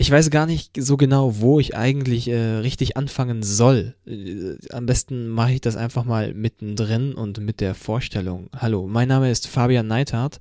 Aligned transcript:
ich 0.00 0.12
weiß 0.12 0.30
gar 0.30 0.46
nicht 0.46 0.70
so 0.78 0.96
genau, 0.96 1.40
wo 1.40 1.58
ich 1.58 1.76
eigentlich 1.76 2.28
äh, 2.28 2.58
richtig 2.58 2.96
anfangen 2.96 3.42
soll. 3.42 3.96
Äh, 4.06 4.56
am 4.70 4.86
besten 4.86 5.26
mache 5.26 5.54
ich 5.54 5.60
das 5.60 5.74
einfach 5.74 6.04
mal 6.04 6.34
mittendrin 6.34 7.14
und 7.14 7.40
mit 7.40 7.60
der 7.60 7.74
Vorstellung. 7.74 8.48
Hallo, 8.56 8.86
mein 8.86 9.08
Name 9.08 9.28
ist 9.28 9.48
Fabian 9.48 9.88
Neithardt 9.88 10.38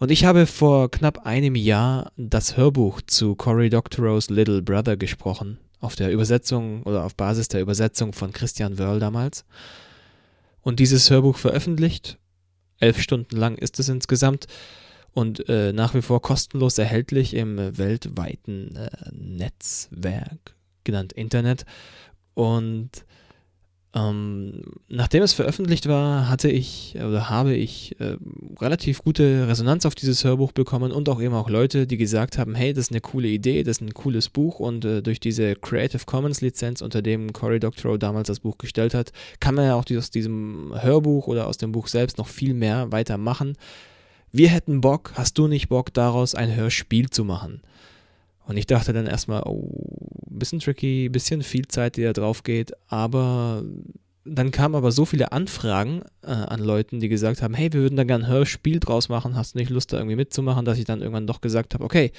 und 0.00 0.10
ich 0.10 0.24
habe 0.24 0.46
vor 0.46 0.90
knapp 0.90 1.24
einem 1.24 1.54
Jahr 1.54 2.10
das 2.16 2.56
Hörbuch 2.56 3.00
zu 3.06 3.36
Cory 3.36 3.70
Doctorow's 3.70 4.28
Little 4.28 4.60
Brother 4.60 4.96
gesprochen, 4.96 5.58
auf 5.78 5.94
der 5.94 6.10
Übersetzung 6.10 6.82
oder 6.82 7.04
auf 7.04 7.14
Basis 7.14 7.46
der 7.46 7.60
Übersetzung 7.60 8.12
von 8.12 8.32
Christian 8.32 8.76
Wörl 8.76 8.98
damals. 8.98 9.44
Und 10.62 10.80
dieses 10.80 11.08
Hörbuch 11.10 11.38
veröffentlicht. 11.38 12.18
Elf 12.80 13.00
Stunden 13.00 13.36
lang 13.36 13.56
ist 13.56 13.78
es 13.78 13.88
insgesamt 13.88 14.48
und 15.14 15.48
äh, 15.48 15.72
nach 15.72 15.94
wie 15.94 16.02
vor 16.02 16.20
kostenlos 16.20 16.76
erhältlich 16.76 17.34
im 17.34 17.56
weltweiten 17.78 18.76
äh, 18.76 18.90
Netzwerk, 19.12 20.56
genannt 20.82 21.12
Internet. 21.12 21.64
Und 22.34 22.90
ähm, 23.94 24.62
nachdem 24.88 25.22
es 25.22 25.34
veröffentlicht 25.34 25.86
war, 25.86 26.28
hatte 26.28 26.50
ich 26.50 26.96
oder 26.96 27.30
habe 27.30 27.54
ich 27.54 27.94
äh, 28.00 28.16
relativ 28.60 29.04
gute 29.04 29.46
Resonanz 29.46 29.86
auf 29.86 29.94
dieses 29.94 30.24
Hörbuch 30.24 30.50
bekommen 30.50 30.90
und 30.90 31.08
auch 31.08 31.22
eben 31.22 31.34
auch 31.34 31.48
Leute, 31.48 31.86
die 31.86 31.96
gesagt 31.96 32.36
haben, 32.36 32.56
hey, 32.56 32.72
das 32.72 32.86
ist 32.86 32.90
eine 32.90 33.00
coole 33.00 33.28
Idee, 33.28 33.62
das 33.62 33.76
ist 33.76 33.82
ein 33.82 33.94
cooles 33.94 34.30
Buch 34.30 34.58
und 34.58 34.84
äh, 34.84 35.00
durch 35.00 35.20
diese 35.20 35.54
Creative 35.54 36.02
Commons 36.06 36.40
Lizenz, 36.40 36.82
unter 36.82 37.02
dem 37.02 37.32
Cory 37.32 37.60
Doctorow 37.60 37.96
damals 37.96 38.26
das 38.26 38.40
Buch 38.40 38.58
gestellt 38.58 38.94
hat, 38.94 39.12
kann 39.38 39.54
man 39.54 39.66
ja 39.66 39.76
auch 39.76 39.84
aus 39.96 40.10
diesem 40.10 40.74
Hörbuch 40.76 41.28
oder 41.28 41.46
aus 41.46 41.58
dem 41.58 41.70
Buch 41.70 41.86
selbst 41.86 42.18
noch 42.18 42.26
viel 42.26 42.52
mehr 42.52 42.90
weitermachen 42.90 43.56
wir 44.34 44.48
hätten 44.48 44.80
Bock, 44.80 45.12
hast 45.14 45.38
du 45.38 45.46
nicht 45.46 45.68
Bock 45.68 45.94
daraus 45.94 46.34
ein 46.34 46.54
Hörspiel 46.54 47.08
zu 47.08 47.24
machen? 47.24 47.62
Und 48.46 48.56
ich 48.56 48.66
dachte 48.66 48.92
dann 48.92 49.06
erstmal, 49.06 49.42
oh, 49.44 49.70
bisschen 50.28 50.58
tricky, 50.58 51.08
bisschen 51.08 51.42
viel 51.42 51.68
Zeit, 51.68 51.96
die 51.96 52.02
da 52.02 52.12
drauf 52.12 52.42
geht, 52.42 52.72
aber 52.88 53.62
dann 54.24 54.50
kamen 54.50 54.74
aber 54.74 54.90
so 54.90 55.04
viele 55.04 55.30
Anfragen 55.30 56.02
äh, 56.22 56.32
an 56.32 56.58
Leuten, 56.58 56.98
die 56.98 57.08
gesagt 57.08 57.42
haben, 57.42 57.54
hey, 57.54 57.72
wir 57.72 57.80
würden 57.80 57.96
da 57.96 58.02
gerne 58.02 58.24
ein 58.24 58.30
Hörspiel 58.30 58.80
draus 58.80 59.08
machen, 59.08 59.36
hast 59.36 59.54
du 59.54 59.58
nicht 59.58 59.70
Lust 59.70 59.92
da 59.92 59.98
irgendwie 59.98 60.16
mitzumachen, 60.16 60.64
dass 60.64 60.78
ich 60.78 60.84
dann 60.84 61.00
irgendwann 61.00 61.28
doch 61.28 61.40
gesagt 61.40 61.74
habe, 61.74 61.84
okay, 61.84 62.10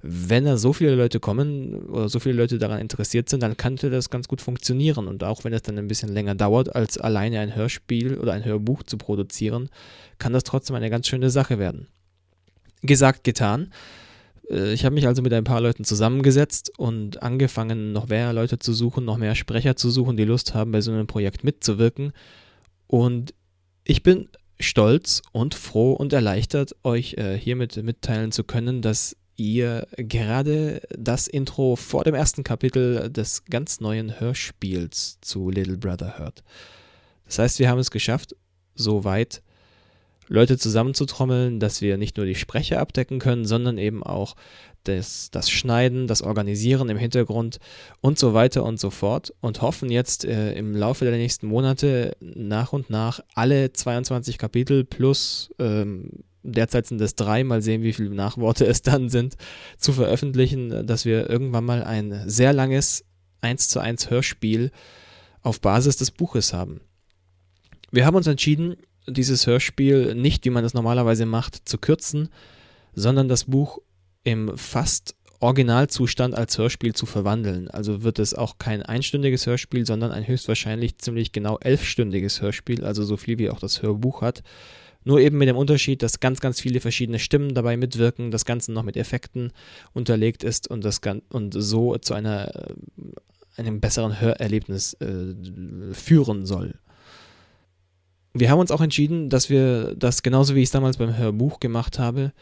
wenn 0.00 0.44
da 0.44 0.56
so 0.56 0.72
viele 0.72 0.94
Leute 0.94 1.18
kommen 1.18 1.74
oder 1.86 2.08
so 2.08 2.20
viele 2.20 2.36
Leute 2.36 2.58
daran 2.58 2.80
interessiert 2.80 3.28
sind, 3.28 3.42
dann 3.42 3.56
könnte 3.56 3.90
das 3.90 4.10
ganz 4.10 4.28
gut 4.28 4.40
funktionieren. 4.40 5.08
Und 5.08 5.24
auch 5.24 5.44
wenn 5.44 5.52
es 5.52 5.62
dann 5.62 5.78
ein 5.78 5.88
bisschen 5.88 6.12
länger 6.12 6.34
dauert, 6.34 6.74
als 6.74 6.98
alleine 6.98 7.40
ein 7.40 7.56
Hörspiel 7.56 8.16
oder 8.16 8.32
ein 8.32 8.44
Hörbuch 8.44 8.84
zu 8.84 8.96
produzieren, 8.96 9.68
kann 10.18 10.32
das 10.32 10.44
trotzdem 10.44 10.76
eine 10.76 10.90
ganz 10.90 11.08
schöne 11.08 11.30
Sache 11.30 11.58
werden. 11.58 11.88
Gesagt, 12.82 13.24
getan. 13.24 13.72
Äh, 14.48 14.72
ich 14.72 14.84
habe 14.84 14.94
mich 14.94 15.06
also 15.06 15.20
mit 15.22 15.32
ein 15.32 15.44
paar 15.44 15.60
Leuten 15.60 15.84
zusammengesetzt 15.84 16.72
und 16.78 17.22
angefangen, 17.22 17.92
noch 17.92 18.08
mehr 18.08 18.32
Leute 18.32 18.60
zu 18.60 18.72
suchen, 18.72 19.04
noch 19.04 19.18
mehr 19.18 19.34
Sprecher 19.34 19.74
zu 19.74 19.90
suchen, 19.90 20.16
die 20.16 20.24
Lust 20.24 20.54
haben, 20.54 20.70
bei 20.70 20.80
so 20.80 20.92
einem 20.92 21.08
Projekt 21.08 21.42
mitzuwirken. 21.42 22.12
Und 22.86 23.34
ich 23.84 24.04
bin 24.04 24.28
stolz 24.60 25.22
und 25.32 25.54
froh 25.54 25.92
und 25.92 26.12
erleichtert, 26.12 26.76
euch 26.84 27.14
äh, 27.14 27.36
hiermit 27.36 27.82
mitteilen 27.82 28.32
zu 28.32 28.44
können, 28.44 28.82
dass 28.82 29.16
ihr 29.38 29.86
gerade 29.96 30.82
das 30.90 31.26
Intro 31.26 31.76
vor 31.76 32.04
dem 32.04 32.14
ersten 32.14 32.44
Kapitel 32.44 33.10
des 33.10 33.44
ganz 33.46 33.80
neuen 33.80 34.20
Hörspiels 34.20 35.18
zu 35.22 35.48
Little 35.48 35.78
Brother 35.78 36.18
hört. 36.18 36.42
Das 37.24 37.38
heißt, 37.38 37.58
wir 37.58 37.70
haben 37.70 37.78
es 37.78 37.90
geschafft, 37.90 38.36
so 38.74 39.04
weit 39.04 39.42
Leute 40.28 40.58
zusammenzutrommeln, 40.58 41.58
dass 41.58 41.80
wir 41.80 41.96
nicht 41.96 42.16
nur 42.16 42.26
die 42.26 42.34
Sprecher 42.34 42.80
abdecken 42.80 43.18
können, 43.18 43.46
sondern 43.46 43.78
eben 43.78 44.02
auch 44.02 44.34
das, 44.84 45.30
das 45.30 45.50
Schneiden, 45.50 46.06
das 46.06 46.22
Organisieren 46.22 46.88
im 46.88 46.98
Hintergrund 46.98 47.58
und 48.00 48.18
so 48.18 48.34
weiter 48.34 48.64
und 48.64 48.78
so 48.78 48.90
fort 48.90 49.32
und 49.40 49.62
hoffen 49.62 49.90
jetzt 49.90 50.24
äh, 50.24 50.52
im 50.52 50.74
Laufe 50.74 51.04
der 51.04 51.16
nächsten 51.16 51.46
Monate 51.46 52.16
nach 52.20 52.72
und 52.72 52.90
nach 52.90 53.20
alle 53.34 53.72
22 53.72 54.38
Kapitel 54.38 54.84
plus 54.84 55.50
ähm, 55.58 56.10
derzeit 56.52 56.86
sind 56.86 57.00
es 57.00 57.14
drei, 57.14 57.44
mal 57.44 57.62
sehen, 57.62 57.82
wie 57.82 57.92
viele 57.92 58.10
Nachworte 58.10 58.66
es 58.66 58.82
dann 58.82 59.08
sind, 59.08 59.36
zu 59.76 59.92
veröffentlichen, 59.92 60.86
dass 60.86 61.04
wir 61.04 61.28
irgendwann 61.28 61.64
mal 61.64 61.84
ein 61.84 62.28
sehr 62.28 62.52
langes 62.52 63.04
1 63.40 63.68
zu 63.68 63.80
1 63.80 64.10
Hörspiel 64.10 64.70
auf 65.42 65.60
Basis 65.60 65.96
des 65.96 66.10
Buches 66.10 66.52
haben. 66.52 66.80
Wir 67.90 68.04
haben 68.04 68.16
uns 68.16 68.26
entschieden, 68.26 68.76
dieses 69.06 69.46
Hörspiel 69.46 70.14
nicht, 70.14 70.44
wie 70.44 70.50
man 70.50 70.64
es 70.64 70.74
normalerweise 70.74 71.26
macht, 71.26 71.68
zu 71.68 71.78
kürzen, 71.78 72.28
sondern 72.94 73.28
das 73.28 73.44
Buch 73.44 73.78
im 74.24 74.56
fast 74.58 75.14
Originalzustand 75.40 76.34
als 76.34 76.58
Hörspiel 76.58 76.94
zu 76.94 77.06
verwandeln. 77.06 77.68
Also 77.68 78.02
wird 78.02 78.18
es 78.18 78.34
auch 78.34 78.58
kein 78.58 78.82
einstündiges 78.82 79.46
Hörspiel, 79.46 79.86
sondern 79.86 80.10
ein 80.10 80.26
höchstwahrscheinlich 80.26 80.98
ziemlich 80.98 81.30
genau 81.30 81.58
elfstündiges 81.58 82.42
Hörspiel, 82.42 82.84
also 82.84 83.04
so 83.04 83.16
viel 83.16 83.38
wie 83.38 83.50
auch 83.50 83.60
das 83.60 83.80
Hörbuch 83.82 84.20
hat. 84.20 84.42
Nur 85.08 85.20
eben 85.20 85.38
mit 85.38 85.48
dem 85.48 85.56
Unterschied, 85.56 86.02
dass 86.02 86.20
ganz, 86.20 86.38
ganz 86.38 86.60
viele 86.60 86.80
verschiedene 86.80 87.18
Stimmen 87.18 87.54
dabei 87.54 87.78
mitwirken, 87.78 88.30
das 88.30 88.44
Ganze 88.44 88.72
noch 88.72 88.82
mit 88.82 88.94
Effekten 88.94 89.52
unterlegt 89.94 90.44
ist 90.44 90.68
und, 90.68 90.84
das, 90.84 91.00
und 91.30 91.54
so 91.54 91.96
zu 91.96 92.12
einer, 92.12 92.54
äh, 92.54 92.74
einem 93.56 93.80
besseren 93.80 94.20
Hörerlebnis 94.20 94.92
äh, 95.00 95.32
führen 95.94 96.44
soll. 96.44 96.74
Wir 98.34 98.50
haben 98.50 98.58
uns 98.58 98.70
auch 98.70 98.82
entschieden, 98.82 99.30
dass 99.30 99.48
wir 99.48 99.94
das 99.94 100.22
genauso 100.22 100.54
wie 100.54 100.60
ich 100.60 100.66
es 100.66 100.72
damals 100.72 100.98
beim 100.98 101.16
Hörbuch 101.16 101.58
gemacht 101.58 101.98
habe, 101.98 102.34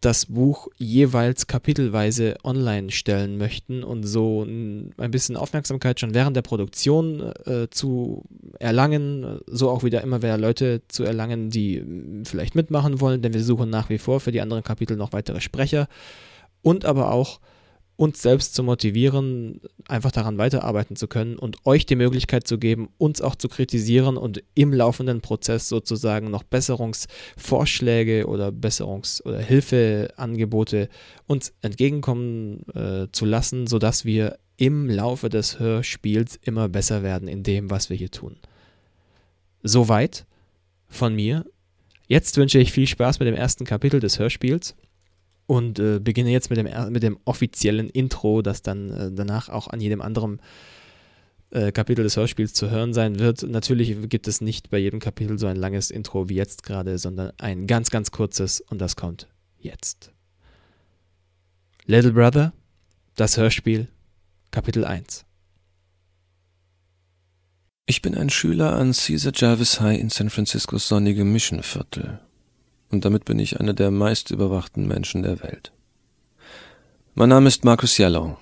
das 0.00 0.26
Buch 0.26 0.68
jeweils 0.76 1.48
kapitelweise 1.48 2.36
online 2.44 2.90
stellen 2.90 3.36
möchten 3.36 3.82
und 3.82 4.04
so 4.04 4.44
ein 4.44 5.10
bisschen 5.10 5.36
Aufmerksamkeit 5.36 5.98
schon 5.98 6.14
während 6.14 6.36
der 6.36 6.42
Produktion 6.42 7.32
äh, 7.44 7.68
zu 7.70 8.24
erlangen, 8.60 9.40
so 9.46 9.70
auch 9.70 9.82
wieder 9.82 10.02
immer 10.02 10.22
wieder 10.22 10.38
Leute 10.38 10.82
zu 10.86 11.02
erlangen, 11.02 11.50
die 11.50 11.84
vielleicht 12.24 12.54
mitmachen 12.54 13.00
wollen, 13.00 13.22
denn 13.22 13.34
wir 13.34 13.42
suchen 13.42 13.70
nach 13.70 13.88
wie 13.90 13.98
vor 13.98 14.20
für 14.20 14.30
die 14.30 14.40
anderen 14.40 14.62
Kapitel 14.62 14.96
noch 14.96 15.12
weitere 15.12 15.40
Sprecher. 15.40 15.88
Und 16.62 16.84
aber 16.84 17.12
auch 17.12 17.40
uns 17.98 18.22
selbst 18.22 18.54
zu 18.54 18.62
motivieren, 18.62 19.60
einfach 19.88 20.12
daran 20.12 20.38
weiterarbeiten 20.38 20.94
zu 20.94 21.08
können 21.08 21.36
und 21.36 21.66
euch 21.66 21.84
die 21.84 21.96
Möglichkeit 21.96 22.46
zu 22.46 22.56
geben, 22.56 22.90
uns 22.96 23.20
auch 23.20 23.34
zu 23.34 23.48
kritisieren 23.48 24.16
und 24.16 24.40
im 24.54 24.72
laufenden 24.72 25.20
Prozess 25.20 25.68
sozusagen 25.68 26.30
noch 26.30 26.44
Besserungsvorschläge 26.44 28.28
oder 28.28 28.50
Besserungs- 28.50 29.20
oder 29.24 29.40
Hilfeangebote 29.40 30.88
uns 31.26 31.52
entgegenkommen 31.60 32.62
äh, 32.72 33.08
zu 33.10 33.24
lassen, 33.24 33.66
sodass 33.66 34.04
wir 34.04 34.38
im 34.56 34.88
Laufe 34.88 35.28
des 35.28 35.58
Hörspiels 35.58 36.38
immer 36.40 36.68
besser 36.68 37.02
werden 37.02 37.26
in 37.26 37.42
dem, 37.42 37.68
was 37.68 37.90
wir 37.90 37.96
hier 37.96 38.12
tun. 38.12 38.36
Soweit 39.64 40.24
von 40.86 41.16
mir. 41.16 41.44
Jetzt 42.06 42.36
wünsche 42.36 42.60
ich 42.60 42.70
viel 42.70 42.86
Spaß 42.86 43.18
mit 43.18 43.26
dem 43.26 43.34
ersten 43.34 43.64
Kapitel 43.64 43.98
des 43.98 44.20
Hörspiels 44.20 44.76
und 45.48 45.78
äh, 45.78 45.98
beginne 45.98 46.30
jetzt 46.30 46.50
mit 46.50 46.58
dem, 46.58 46.68
mit 46.92 47.02
dem 47.02 47.18
offiziellen 47.24 47.88
Intro, 47.88 48.42
das 48.42 48.60
dann 48.60 48.90
äh, 48.90 49.10
danach 49.10 49.48
auch 49.48 49.66
an 49.68 49.80
jedem 49.80 50.02
anderen 50.02 50.42
äh, 51.50 51.72
Kapitel 51.72 52.02
des 52.02 52.18
Hörspiels 52.18 52.52
zu 52.52 52.70
hören 52.70 52.92
sein 52.92 53.18
wird. 53.18 53.42
Natürlich 53.44 53.96
gibt 54.10 54.28
es 54.28 54.42
nicht 54.42 54.68
bei 54.68 54.76
jedem 54.76 55.00
Kapitel 55.00 55.38
so 55.38 55.46
ein 55.46 55.56
langes 55.56 55.90
Intro 55.90 56.28
wie 56.28 56.34
jetzt 56.34 56.64
gerade, 56.64 56.98
sondern 56.98 57.32
ein 57.38 57.66
ganz, 57.66 57.88
ganz 57.88 58.10
kurzes 58.10 58.60
und 58.60 58.78
das 58.78 58.94
kommt 58.94 59.26
jetzt. 59.58 60.12
Little 61.86 62.12
Brother, 62.12 62.52
das 63.16 63.38
Hörspiel, 63.38 63.88
Kapitel 64.50 64.84
1. 64.84 65.24
Ich 67.86 68.02
bin 68.02 68.14
ein 68.14 68.28
Schüler 68.28 68.74
an 68.76 68.92
Caesar 68.92 69.32
Jarvis 69.34 69.80
High 69.80 69.98
in 69.98 70.10
San 70.10 70.28
Franciscos 70.28 70.86
sonnigem 70.86 71.32
Mission 71.32 71.62
Viertel 71.62 72.20
und 72.90 73.04
damit 73.04 73.24
bin 73.24 73.38
ich 73.38 73.60
einer 73.60 73.74
der 73.74 73.90
meist 73.90 74.30
überwachten 74.30 74.86
Menschen 74.86 75.22
der 75.22 75.42
Welt. 75.42 75.72
Mein 77.14 77.30
Name 77.30 77.48
ist 77.48 77.64
Marcus 77.64 77.98
Yellow, 77.98 78.36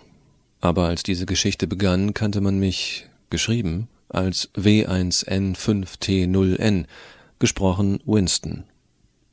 aber 0.60 0.86
als 0.86 1.02
diese 1.02 1.26
Geschichte 1.26 1.66
begann, 1.66 2.14
kannte 2.14 2.40
man 2.40 2.58
mich, 2.58 3.08
geschrieben, 3.30 3.88
als 4.08 4.50
W1N5T0N, 4.54 6.86
gesprochen 7.38 8.00
Winston. 8.04 8.64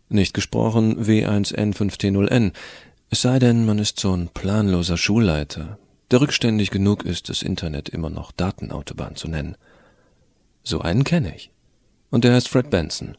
Nicht 0.10 0.33
gesprochen 0.33 1.06
W1N5T0N, 1.06 2.51
es 3.09 3.21
sei 3.21 3.39
denn, 3.39 3.66
man 3.66 3.80
ist 3.80 4.00
so 4.00 4.16
ein 4.16 4.30
planloser 4.30 4.95
Schulleiter, 4.98 5.77
der 6.09 6.21
rückständig 6.21 6.71
genug 6.71 7.06
ist, 7.06 7.30
das 7.30 7.44
Internet 7.44 7.89
immer 7.89 8.09
noch 8.09 8.31
Datenautobahn 8.31 9.16
zu 9.16 9.27
nennen. 9.27 9.56
So 10.63 10.81
einen 10.81 11.04
kenne 11.04 11.36
ich. 11.36 11.51
Und 12.09 12.24
der 12.24 12.33
heißt 12.33 12.50
Fred 12.50 12.69
Benson 12.69 13.16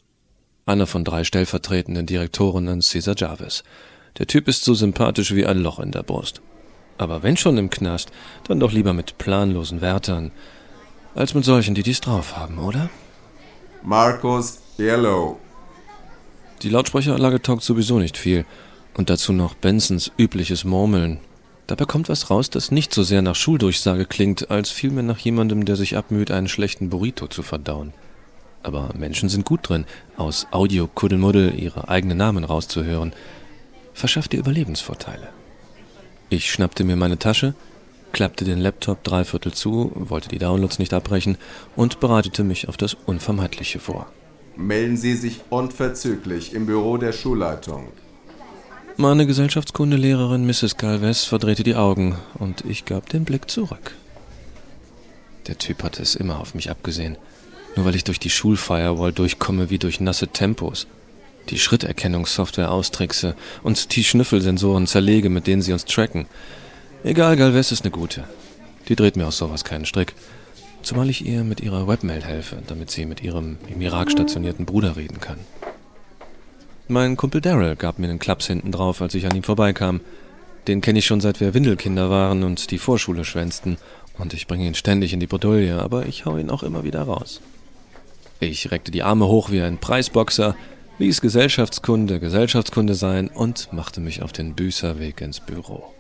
einer 0.67 0.87
von 0.87 1.05
drei 1.05 1.25
stellvertretenden 1.25 2.07
Direktoren 2.07 2.69
an 2.69 2.81
Caesar 2.81 3.15
Jarvis. 3.17 3.65
Der 4.19 4.27
Typ 4.27 4.49
ist 4.49 4.65
so 4.65 4.75
sympathisch 4.75 5.35
wie 5.35 5.47
ein 5.47 5.59
Loch 5.59 5.79
in 5.79 5.91
der 5.91 6.03
Brust. 6.03 6.41
Aber 6.99 7.23
wenn 7.23 7.37
schon 7.37 7.59
im 7.59 7.71
Knast, 7.71 8.11
dann 8.47 8.61
doch 8.61 8.73
lieber 8.73 8.93
mit 8.93 9.19
planlosen 9.19 9.81
Wärtern, 9.81 10.31
als 11.15 11.35
mit 11.35 11.45
solchen, 11.45 11.75
die 11.75 11.83
dies 11.83 12.01
drauf 12.01 12.37
haben, 12.37 12.59
oder? 12.59 12.91
Marcus 13.83 14.59
Yellow. 14.79 15.39
Die 16.63 16.71
Lautsprecheranlage 16.71 17.43
taugt 17.43 17.63
sowieso 17.63 17.99
nicht 17.99 18.17
viel. 18.17 18.45
Und 18.95 19.11
dazu 19.11 19.33
noch 19.33 19.55
Bensons 19.55 20.13
übliches 20.19 20.65
Murmeln. 20.65 21.19
Dabei 21.67 21.85
kommt 21.85 22.09
was 22.09 22.31
raus, 22.31 22.51
das 22.51 22.71
nicht 22.71 22.95
so 22.95 23.03
sehr 23.03 23.23
nach 23.23 23.35
Schuldurchsage 23.35 24.07
klingt, 24.07 24.51
als 24.51 24.71
vielmehr 24.71 25.03
nach 25.03 25.19
jemandem, 25.19 25.65
der 25.65 25.77
sich 25.77 25.97
abmüht, 25.97 26.31
einen 26.31 26.49
schlechten 26.49 26.91
Burrito 26.91 27.27
zu 27.27 27.43
verdauen. 27.43 27.93
Aber 28.65 28.91
Menschen 28.97 29.29
sind 29.29 29.45
gut 29.45 29.69
drin, 29.69 29.85
aus 30.17 30.49
Audio-Kuddelmuddel 30.51 31.55
ihre 31.57 31.89
eigenen 31.89 32.19
Namen 32.19 32.45
rauszuhören. 32.45 33.13
Verschafft 33.93 34.33
dir 34.33 34.39
Überlebensvorteile. 34.39 35.29
Ich 36.31 36.51
schnappte 36.51 36.83
mir 36.83 36.97
meine 36.97 37.19
Tasche, 37.19 37.55
klappte 38.13 38.45
den 38.45 38.59
Laptop 38.59 39.05
dreiviertel 39.05 39.53
zu, 39.53 39.93
wollte 39.95 40.31
die 40.31 40.39
Downloads 40.39 40.79
nicht 40.79 40.95
abbrechen 40.95 41.37
und 41.77 42.01
bereitete 42.01 42.43
mich 42.43 42.69
auf 42.69 42.77
das 42.77 42.97
Unvermeidliche 43.07 43.79
vor. 43.79 44.07
Melden 44.57 44.97
Sie 44.97 45.15
sich 45.15 45.41
unverzüglich 45.51 46.55
im 46.55 46.65
Büro 46.65 46.97
der 46.97 47.13
Schulleitung. 47.13 47.89
Meine 48.97 49.27
Gesellschaftskundelehrerin 49.27 50.47
Mrs. 50.47 50.77
Galvez 50.79 51.25
verdrehte 51.25 51.65
die 51.65 51.75
Augen 51.75 52.17
und 52.39 52.65
ich 52.65 52.85
gab 52.85 53.09
den 53.11 53.25
Blick 53.25 53.51
zurück. 53.51 53.95
Der 55.49 55.59
Typ 55.59 55.83
hatte 55.83 56.01
es 56.01 56.15
immer 56.15 56.41
auf 56.41 56.55
mich 56.55 56.71
abgesehen. 56.71 57.19
Nur 57.77 57.85
weil 57.85 57.97
ich 57.97 58.05
durch 58.05 58.21
die 58.21 58.31
Schulfirewall 58.31 59.13
durchkomme 59.13 59.71
wie 59.71 59.79
durch 59.79 60.01
nasse 60.01 60.29
Tempos, 60.29 60.87
die 61.51 61.59
Schritterkennungssoftware 61.59 62.71
austrickse 62.71 63.35
und 63.63 63.95
die 63.97 64.05
Schnüffelsensoren 64.05 64.87
zerlege, 64.87 65.29
mit 65.29 65.47
denen 65.47 65.63
sie 65.63 65.73
uns 65.73 65.85
tracken. 65.85 66.27
Egal, 67.03 67.37
Galvez 67.37 67.73
ist 67.73 67.83
eine 67.83 67.91
gute. 67.91 68.25
Die 68.89 68.97
dreht 68.97 69.17
mir 69.17 69.27
aus 69.27 69.39
sowas 69.39 69.65
keinen 69.65 69.87
Strick. 69.87 70.15
Zumal 70.83 71.09
ich 71.09 71.25
ihr 71.25 71.45
mit 71.45 71.61
ihrer 71.61 71.89
Webmail 71.89 72.23
helfe, 72.23 72.59
damit 72.67 72.91
sie 72.91 73.07
mit 73.07 73.23
ihrem 73.23 73.57
im 73.69 73.81
Irak 73.81 74.11
stationierten 74.11 74.67
Bruder 74.67 74.97
reden 74.97 75.21
kann. 75.21 75.39
Mein 76.89 77.17
Kumpel 77.17 77.41
Daryl 77.41 77.77
gab 77.77 77.99
mir 77.99 78.09
einen 78.09 78.19
Klaps 78.19 78.47
hinten 78.47 78.71
drauf, 78.71 79.01
als 79.01 79.15
ich 79.15 79.27
an 79.27 79.35
ihm 79.35 79.43
vorbeikam. 79.43 80.01
Den 80.69 80.83
kenne 80.83 80.99
ich 80.99 81.07
schon 81.07 81.23
seit 81.23 81.41
wir 81.41 81.55
Windelkinder 81.55 82.11
waren 82.11 82.43
und 82.43 82.71
die 82.71 82.79
Vorschule 82.79 83.25
schwänzten. 83.25 83.79
Und 84.19 84.35
ich 84.35 84.47
bringe 84.47 84.67
ihn 84.67 84.75
ständig 84.75 85.15
in 85.15 85.21
die 85.21 85.27
Bredouille, 85.27 85.81
aber 85.81 86.07
ich 86.07 86.27
hau 86.27 86.37
ihn 86.37 86.51
auch 86.51 86.63
immer 86.63 86.85
wieder 86.85 87.03
raus. 87.03 87.41
Ich 88.41 88.71
reckte 88.71 88.91
die 88.91 89.03
Arme 89.03 89.27
hoch 89.27 89.51
wie 89.51 89.63
ein 89.63 89.79
Preisboxer, 89.79 90.57
ließ 90.99 91.21
Gesellschaftskunde 91.21 92.21
Gesellschaftskunde 92.21 92.95
sein 92.95 93.29
und 93.29 93.73
machte 93.73 94.01
mich 94.01 94.23
auf 94.23 94.33
den 94.33 94.55
Büßerweg 94.55 95.21
ins 95.21 95.41
Büro. 95.41 95.93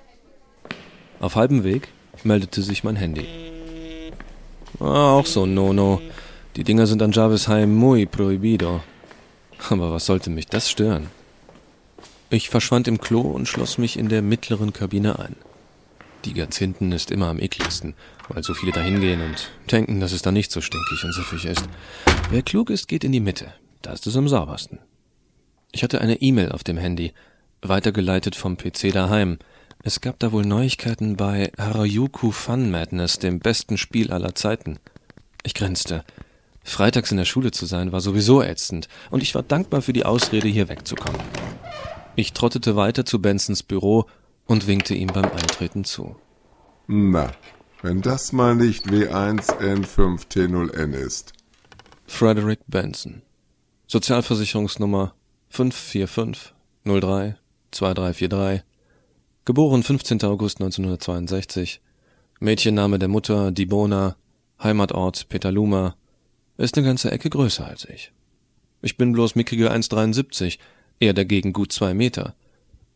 Auf 1.21 1.37
halbem 1.37 1.65
Weg 1.65 1.89
meldete 2.23 2.63
sich 2.63 2.85
mein 2.85 2.97
Handy. 2.97 3.27
Ah, 4.81 5.13
auch 5.13 5.27
so 5.27 5.47
Nono. 5.47 6.01
Die 6.57 6.65
Dinger 6.65 6.87
sind 6.87 7.03
an 7.03 7.13
Jarvis 7.13 7.49
Heim 7.49 7.75
muy 7.75 8.07
prohibido. 8.07 8.83
Aber 9.71 9.93
was 9.93 10.07
sollte 10.07 10.31
mich 10.31 10.47
das 10.47 10.71
stören? 10.71 11.07
Ich 12.31 12.51
verschwand 12.51 12.89
im 12.89 12.99
Klo 12.99 13.21
und 13.21 13.47
schloss 13.47 13.79
mich 13.79 13.99
in 13.99 14.09
der 14.09 14.23
mittleren 14.23 14.73
Kabine 14.73 15.19
ein. 15.19 15.37
Die 16.25 16.35
ganz 16.35 16.57
hinten 16.57 16.91
ist 16.93 17.11
immer 17.11 17.29
am 17.29 17.39
ekligsten, 17.39 17.95
weil 18.29 18.43
so 18.43 18.55
viele 18.55 18.73
da 18.73 18.81
hingehen 18.81 19.21
und 19.21 19.50
denken, 19.71 20.00
dass 20.00 20.12
es 20.12 20.23
da 20.23 20.32
nicht 20.32 20.50
so 20.50 20.61
stinkig 20.61 21.05
und 21.05 21.12
süffig 21.12 21.44
ist. 21.44 21.69
Wer 22.31 22.43
klug 22.43 22.71
ist, 22.71 22.88
geht 22.88 23.05
in 23.05 23.12
die 23.12 23.21
Mitte. 23.21 23.53
Da 23.82 23.93
ist 23.93 24.06
es 24.06 24.17
am 24.17 24.29
saubersten. 24.29 24.79
Ich 25.73 25.82
hatte 25.82 26.00
eine 26.00 26.23
E-Mail 26.23 26.53
auf 26.53 26.65
dem 26.65 26.79
Handy, 26.79 27.12
weitergeleitet 27.61 28.37
vom 28.37 28.56
PC 28.56 28.93
daheim. 28.93 29.38
Es 29.82 30.00
gab 30.00 30.19
da 30.19 30.32
wohl 30.32 30.44
Neuigkeiten 30.44 31.17
bei 31.17 31.50
Harajuku 31.59 32.31
Fun 32.31 32.71
Madness, 32.71 33.19
dem 33.19 33.41
besten 33.41 33.76
Spiel 33.76 34.12
aller 34.12 34.35
Zeiten. 34.35 34.79
Ich 35.43 35.55
grinste. 35.55 36.05
Freitags 36.62 37.11
in 37.11 37.19
der 37.19 37.26
Schule 37.26 37.50
zu 37.50 37.67
sein 37.67 37.93
war 37.93 38.00
sowieso 38.00 38.43
ätzend, 38.43 38.88
und 39.11 39.23
ich 39.23 39.35
war 39.35 39.43
dankbar 39.43 39.82
für 39.82 39.93
die 39.93 40.06
Ausrede, 40.06 40.49
hier 40.49 40.69
wegzukommen. 40.71 41.21
Ich 42.17 42.32
trottete 42.32 42.76
weiter 42.76 43.05
zu 43.05 43.21
Bensons 43.21 43.62
Büro 43.62 44.06
und 44.47 44.67
winkte 44.67 44.94
ihm 44.94 45.09
beim 45.09 45.25
Eintreten 45.25 45.85
zu. 45.85 46.17
Na, 46.87 47.32
wenn 47.85 48.01
das 48.01 48.33
mal 48.33 48.57
nicht 48.57 48.87
W1N5T0N 48.87 50.95
ist. 50.95 51.35
Frederick 52.07 52.61
Benson. 52.67 53.21
Sozialversicherungsnummer 53.87 55.15
545 55.51 56.55
03 56.83 57.37
Geboren 59.45 59.83
15. 59.83 60.23
August 60.23 60.63
1962. 60.63 61.83
Mädchenname 62.41 62.99
der 62.99 63.09
Mutter 63.09 63.53
Dibona. 63.53 64.17
Heimatort 64.63 65.29
Petaluma. 65.29 65.95
Ist 66.57 66.79
eine 66.79 66.87
ganze 66.87 67.11
Ecke 67.11 67.29
größer 67.29 67.67
als 67.67 67.85
ich. 67.85 68.13
Ich 68.81 68.97
bin 68.97 69.13
bloß 69.13 69.35
mickige 69.35 69.71
1,73, 69.71 70.57
er 71.01 71.13
dagegen 71.13 71.53
gut 71.53 71.71
zwei 71.73 71.93
Meter. 71.93 72.35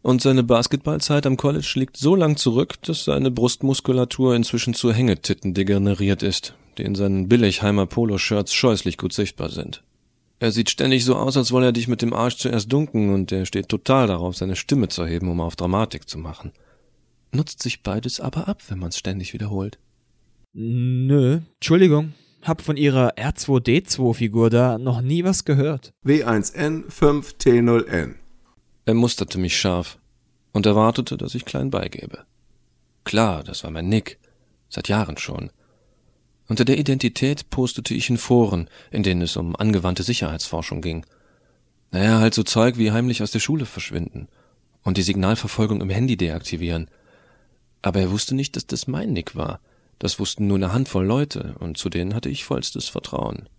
Und 0.08 0.22
seine 0.22 0.42
Basketballzeit 0.42 1.26
am 1.26 1.36
College 1.36 1.70
liegt 1.74 1.98
so 1.98 2.14
lang 2.14 2.38
zurück, 2.38 2.80
dass 2.80 3.04
seine 3.04 3.30
Brustmuskulatur 3.30 4.34
inzwischen 4.34 4.72
zu 4.72 4.90
Hängetitten 4.90 5.52
degeneriert 5.52 6.22
ist, 6.22 6.54
die 6.78 6.84
in 6.84 6.94
seinen 6.94 7.28
Billigheimer 7.28 7.84
Poloshirts 7.84 8.54
scheußlich 8.54 8.96
gut 8.96 9.12
sichtbar 9.12 9.50
sind. 9.50 9.84
Er 10.38 10.50
sieht 10.50 10.70
ständig 10.70 11.04
so 11.04 11.14
aus, 11.14 11.36
als 11.36 11.52
wolle 11.52 11.66
er 11.66 11.72
dich 11.72 11.88
mit 11.88 12.00
dem 12.00 12.14
Arsch 12.14 12.38
zuerst 12.38 12.72
dunken, 12.72 13.12
und 13.12 13.32
er 13.32 13.44
steht 13.44 13.68
total 13.68 14.06
darauf, 14.06 14.34
seine 14.34 14.56
Stimme 14.56 14.88
zu 14.88 15.02
erheben, 15.02 15.28
um 15.28 15.42
auf 15.42 15.56
Dramatik 15.56 16.08
zu 16.08 16.16
machen. 16.16 16.52
Nutzt 17.30 17.62
sich 17.62 17.82
beides 17.82 18.18
aber 18.18 18.48
ab, 18.48 18.62
wenn 18.68 18.78
man's 18.78 18.96
ständig 18.96 19.34
wiederholt. 19.34 19.78
Nö, 20.54 21.40
Entschuldigung, 21.56 22.14
hab 22.40 22.62
von 22.62 22.78
ihrer 22.78 23.18
R2D2-Figur 23.18 24.48
da 24.48 24.78
noch 24.78 25.02
nie 25.02 25.24
was 25.24 25.44
gehört. 25.44 25.92
W1N5T0N. 26.06 28.14
Er 28.88 28.94
musterte 28.94 29.38
mich 29.38 29.54
scharf 29.54 29.98
und 30.52 30.64
erwartete, 30.64 31.18
dass 31.18 31.34
ich 31.34 31.44
klein 31.44 31.68
beigebe. 31.68 32.24
Klar, 33.04 33.44
das 33.44 33.62
war 33.62 33.70
mein 33.70 33.90
Nick, 33.90 34.18
seit 34.70 34.88
Jahren 34.88 35.18
schon. 35.18 35.50
Unter 36.46 36.64
der 36.64 36.78
Identität 36.78 37.50
postete 37.50 37.92
ich 37.92 38.08
in 38.08 38.16
Foren, 38.16 38.70
in 38.90 39.02
denen 39.02 39.20
es 39.20 39.36
um 39.36 39.54
angewandte 39.54 40.02
Sicherheitsforschung 40.04 40.80
ging. 40.80 41.04
Naja, 41.90 42.20
halt 42.20 42.32
so 42.32 42.42
Zeug 42.42 42.78
wie 42.78 42.90
heimlich 42.90 43.22
aus 43.22 43.30
der 43.30 43.40
Schule 43.40 43.66
verschwinden 43.66 44.26
und 44.84 44.96
die 44.96 45.02
Signalverfolgung 45.02 45.82
im 45.82 45.90
Handy 45.90 46.16
deaktivieren. 46.16 46.88
Aber 47.82 48.00
er 48.00 48.10
wusste 48.10 48.34
nicht, 48.34 48.56
dass 48.56 48.66
das 48.66 48.86
mein 48.86 49.12
Nick 49.12 49.36
war. 49.36 49.60
Das 49.98 50.18
wussten 50.18 50.46
nur 50.46 50.56
eine 50.56 50.72
Handvoll 50.72 51.04
Leute 51.04 51.56
und 51.58 51.76
zu 51.76 51.90
denen 51.90 52.14
hatte 52.14 52.30
ich 52.30 52.46
vollstes 52.46 52.88
Vertrauen. 52.88 53.50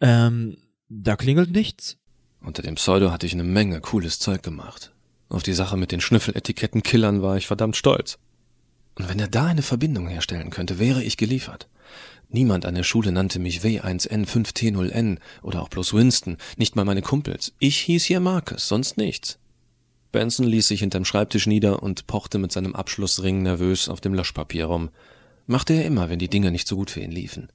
Ähm, 0.00 0.56
da 0.88 1.16
klingelt 1.16 1.50
nichts. 1.50 1.98
Unter 2.40 2.62
dem 2.62 2.76
Pseudo 2.76 3.10
hatte 3.10 3.26
ich 3.26 3.34
eine 3.34 3.44
Menge 3.44 3.80
cooles 3.80 4.18
Zeug 4.18 4.42
gemacht. 4.42 4.92
Auf 5.28 5.42
die 5.42 5.52
Sache 5.52 5.76
mit 5.76 5.92
den 5.92 6.00
Schnüffeletiketten-Killern 6.00 7.22
war 7.22 7.36
ich 7.36 7.46
verdammt 7.46 7.76
stolz. 7.76 8.18
Und 8.94 9.08
wenn 9.08 9.20
er 9.20 9.28
da 9.28 9.46
eine 9.46 9.62
Verbindung 9.62 10.08
herstellen 10.08 10.50
könnte, 10.50 10.78
wäre 10.78 11.02
ich 11.02 11.16
geliefert. 11.16 11.68
Niemand 12.30 12.66
an 12.66 12.74
der 12.74 12.82
Schule 12.82 13.12
nannte 13.12 13.38
mich 13.38 13.60
W1N5T0N 13.60 15.18
oder 15.42 15.62
auch 15.62 15.68
bloß 15.68 15.94
Winston, 15.94 16.36
nicht 16.56 16.76
mal 16.76 16.84
meine 16.84 17.02
Kumpels. 17.02 17.54
Ich 17.58 17.78
hieß 17.78 18.04
hier 18.04 18.20
Marcus, 18.20 18.68
sonst 18.68 18.96
nichts. 18.98 19.38
Benson 20.12 20.46
ließ 20.46 20.68
sich 20.68 20.80
hinterm 20.80 21.04
Schreibtisch 21.04 21.46
nieder 21.46 21.82
und 21.82 22.06
pochte 22.06 22.38
mit 22.38 22.52
seinem 22.52 22.74
Abschlussring 22.74 23.42
nervös 23.42 23.88
auf 23.88 24.00
dem 24.00 24.14
Löschpapier 24.14 24.66
rum. 24.66 24.90
Machte 25.46 25.74
er 25.74 25.84
immer, 25.84 26.10
wenn 26.10 26.18
die 26.18 26.28
Dinge 26.28 26.50
nicht 26.50 26.68
so 26.68 26.76
gut 26.76 26.90
für 26.90 27.00
ihn 27.00 27.12
liefen. 27.12 27.48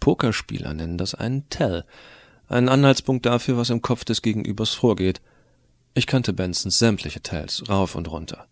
Pokerspieler 0.00 0.74
nennen 0.74 0.98
das 0.98 1.14
einen 1.14 1.48
Tell, 1.48 1.84
ein 2.48 2.68
Anhaltspunkt 2.68 3.26
dafür, 3.26 3.56
was 3.56 3.70
im 3.70 3.82
Kopf 3.82 4.04
des 4.04 4.22
Gegenübers 4.22 4.70
vorgeht. 4.70 5.20
Ich 5.94 6.06
kannte 6.06 6.32
Bensons 6.32 6.78
sämtliche 6.78 7.20
Tells, 7.20 7.68
rauf 7.68 7.94
und 7.94 8.10
runter. 8.10 8.46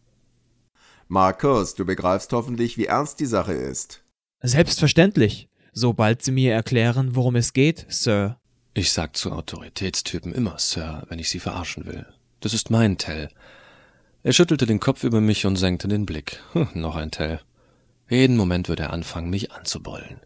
Markus, 1.08 1.74
du 1.74 1.84
begreifst 1.84 2.32
hoffentlich, 2.32 2.78
wie 2.78 2.86
ernst 2.86 3.20
die 3.20 3.26
Sache 3.26 3.52
ist. 3.52 4.02
Selbstverständlich, 4.42 5.48
sobald 5.72 6.22
Sie 6.22 6.32
mir 6.32 6.52
erklären, 6.54 7.14
worum 7.14 7.36
es 7.36 7.52
geht, 7.52 7.86
Sir. 7.88 8.38
Ich 8.72 8.92
sag 8.92 9.16
zu 9.16 9.30
Autoritätstypen 9.30 10.32
immer 10.32 10.58
Sir, 10.58 11.04
wenn 11.08 11.18
ich 11.18 11.28
sie 11.28 11.38
verarschen 11.38 11.86
will. 11.86 12.06
Das 12.40 12.54
ist 12.54 12.70
mein 12.70 12.98
Tell. 12.98 13.28
Er 14.22 14.32
schüttelte 14.32 14.66
den 14.66 14.80
Kopf 14.80 15.04
über 15.04 15.20
mich 15.20 15.46
und 15.46 15.56
senkte 15.56 15.86
den 15.86 16.06
Blick. 16.06 16.40
Hm, 16.52 16.68
noch 16.74 16.96
ein 16.96 17.10
Tell. 17.10 17.40
Jeden 18.08 18.36
Moment 18.36 18.68
würde 18.68 18.84
er 18.84 18.92
anfangen, 18.92 19.30
mich 19.30 19.52
anzubrüllen. 19.52 20.20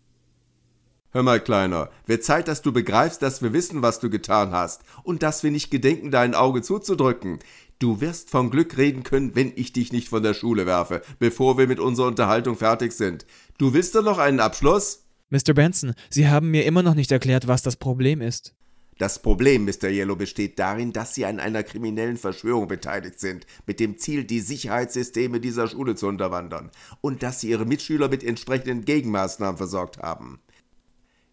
Hör 1.10 1.22
mal, 1.22 1.40
Kleiner, 1.40 1.88
wird 2.04 2.22
Zeit, 2.22 2.48
dass 2.48 2.60
du 2.60 2.70
begreifst, 2.70 3.22
dass 3.22 3.40
wir 3.40 3.54
wissen, 3.54 3.80
was 3.80 3.98
du 3.98 4.10
getan 4.10 4.52
hast 4.52 4.82
und 5.04 5.22
dass 5.22 5.42
wir 5.42 5.50
nicht 5.50 5.70
gedenken, 5.70 6.10
dein 6.10 6.34
Auge 6.34 6.60
zuzudrücken. 6.60 7.38
Du 7.78 8.02
wirst 8.02 8.28
von 8.28 8.50
Glück 8.50 8.76
reden 8.76 9.04
können, 9.04 9.34
wenn 9.34 9.52
ich 9.56 9.72
dich 9.72 9.90
nicht 9.90 10.10
von 10.10 10.22
der 10.22 10.34
Schule 10.34 10.66
werfe, 10.66 11.00
bevor 11.18 11.56
wir 11.56 11.66
mit 11.66 11.80
unserer 11.80 12.08
Unterhaltung 12.08 12.56
fertig 12.56 12.92
sind. 12.92 13.24
Du 13.56 13.72
willst 13.72 13.94
doch 13.94 14.04
noch 14.04 14.18
einen 14.18 14.38
Abschluss? 14.38 15.06
Mr. 15.30 15.54
Benson, 15.54 15.94
Sie 16.10 16.28
haben 16.28 16.50
mir 16.50 16.66
immer 16.66 16.82
noch 16.82 16.94
nicht 16.94 17.10
erklärt, 17.10 17.48
was 17.48 17.62
das 17.62 17.76
Problem 17.76 18.20
ist. 18.20 18.54
Das 18.98 19.22
Problem, 19.22 19.64
Mr. 19.64 19.88
Yellow, 19.88 20.16
besteht 20.16 20.58
darin, 20.58 20.92
dass 20.92 21.14
Sie 21.14 21.24
an 21.24 21.40
einer 21.40 21.62
kriminellen 21.62 22.16
Verschwörung 22.16 22.68
beteiligt 22.68 23.18
sind, 23.20 23.46
mit 23.64 23.80
dem 23.80 23.96
Ziel, 23.96 24.24
die 24.24 24.40
Sicherheitssysteme 24.40 25.40
dieser 25.40 25.68
Schule 25.68 25.94
zu 25.94 26.08
unterwandern, 26.08 26.70
und 27.00 27.22
dass 27.22 27.40
Sie 27.40 27.48
Ihre 27.48 27.64
Mitschüler 27.64 28.08
mit 28.08 28.24
entsprechenden 28.24 28.84
Gegenmaßnahmen 28.84 29.56
versorgt 29.56 29.98
haben. 29.98 30.40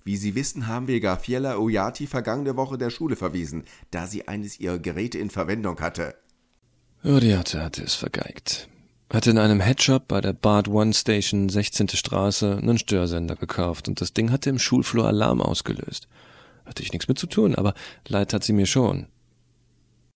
Wie 0.06 0.18
Sie 0.18 0.36
wissen, 0.36 0.68
haben 0.68 0.88
wir 0.88 1.00
Gafiella 1.00 1.58
Oyati 1.58 2.06
vergangene 2.06 2.56
Woche 2.56 2.78
der 2.78 2.92
Schule 2.92 3.16
verwiesen, 3.16 3.64
da 3.90 4.06
sie 4.06 4.28
eines 4.28 4.60
ihrer 4.60 4.78
Geräte 4.78 5.18
in 5.18 5.32
Verwendung 5.32 5.80
hatte. 5.80 6.14
Uriate 7.04 7.64
hatte 7.64 7.82
es 7.84 7.96
vergeigt. 7.96 8.70
Hatte 9.12 9.32
in 9.32 9.40
einem 9.40 9.60
Headshop 9.60 10.08
bei 10.08 10.22
der 10.22 10.34
Bart 10.34 10.68
One 10.68 10.94
Station 10.94 11.50
16. 11.50 11.90
Straße 11.90 12.58
einen 12.58 12.78
Störsender 12.78 13.36
gekauft 13.36 13.88
und 13.88 14.00
das 14.00 14.14
Ding 14.14 14.32
hatte 14.32 14.52
im 14.52 14.60
Schulflur 14.60 15.08
Alarm 15.08 15.42
ausgelöst. 15.42 16.08
Hatte 16.66 16.84
ich 16.84 16.92
nichts 16.92 17.08
mit 17.08 17.18
zu 17.18 17.26
tun, 17.26 17.56
aber 17.56 17.74
leid 18.08 18.32
hat 18.32 18.44
sie 18.44 18.54
mir 18.54 18.68
schon. 18.68 19.08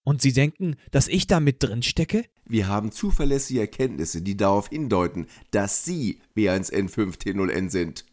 Und 0.03 0.21
Sie 0.21 0.33
denken, 0.33 0.75
dass 0.91 1.07
ich 1.07 1.25
da 1.25 1.39
mit 1.39 1.63
drin 1.63 1.83
stecke? 1.83 2.25
Wir 2.45 2.67
haben 2.67 2.91
zuverlässige 2.91 3.61
Erkenntnisse, 3.61 4.21
die 4.21 4.37
darauf 4.37 4.69
hindeuten, 4.69 5.27
dass 5.51 5.83
Sie 5.83 6.19
B1N5T0N 6.35 7.69
sind. 7.69 8.05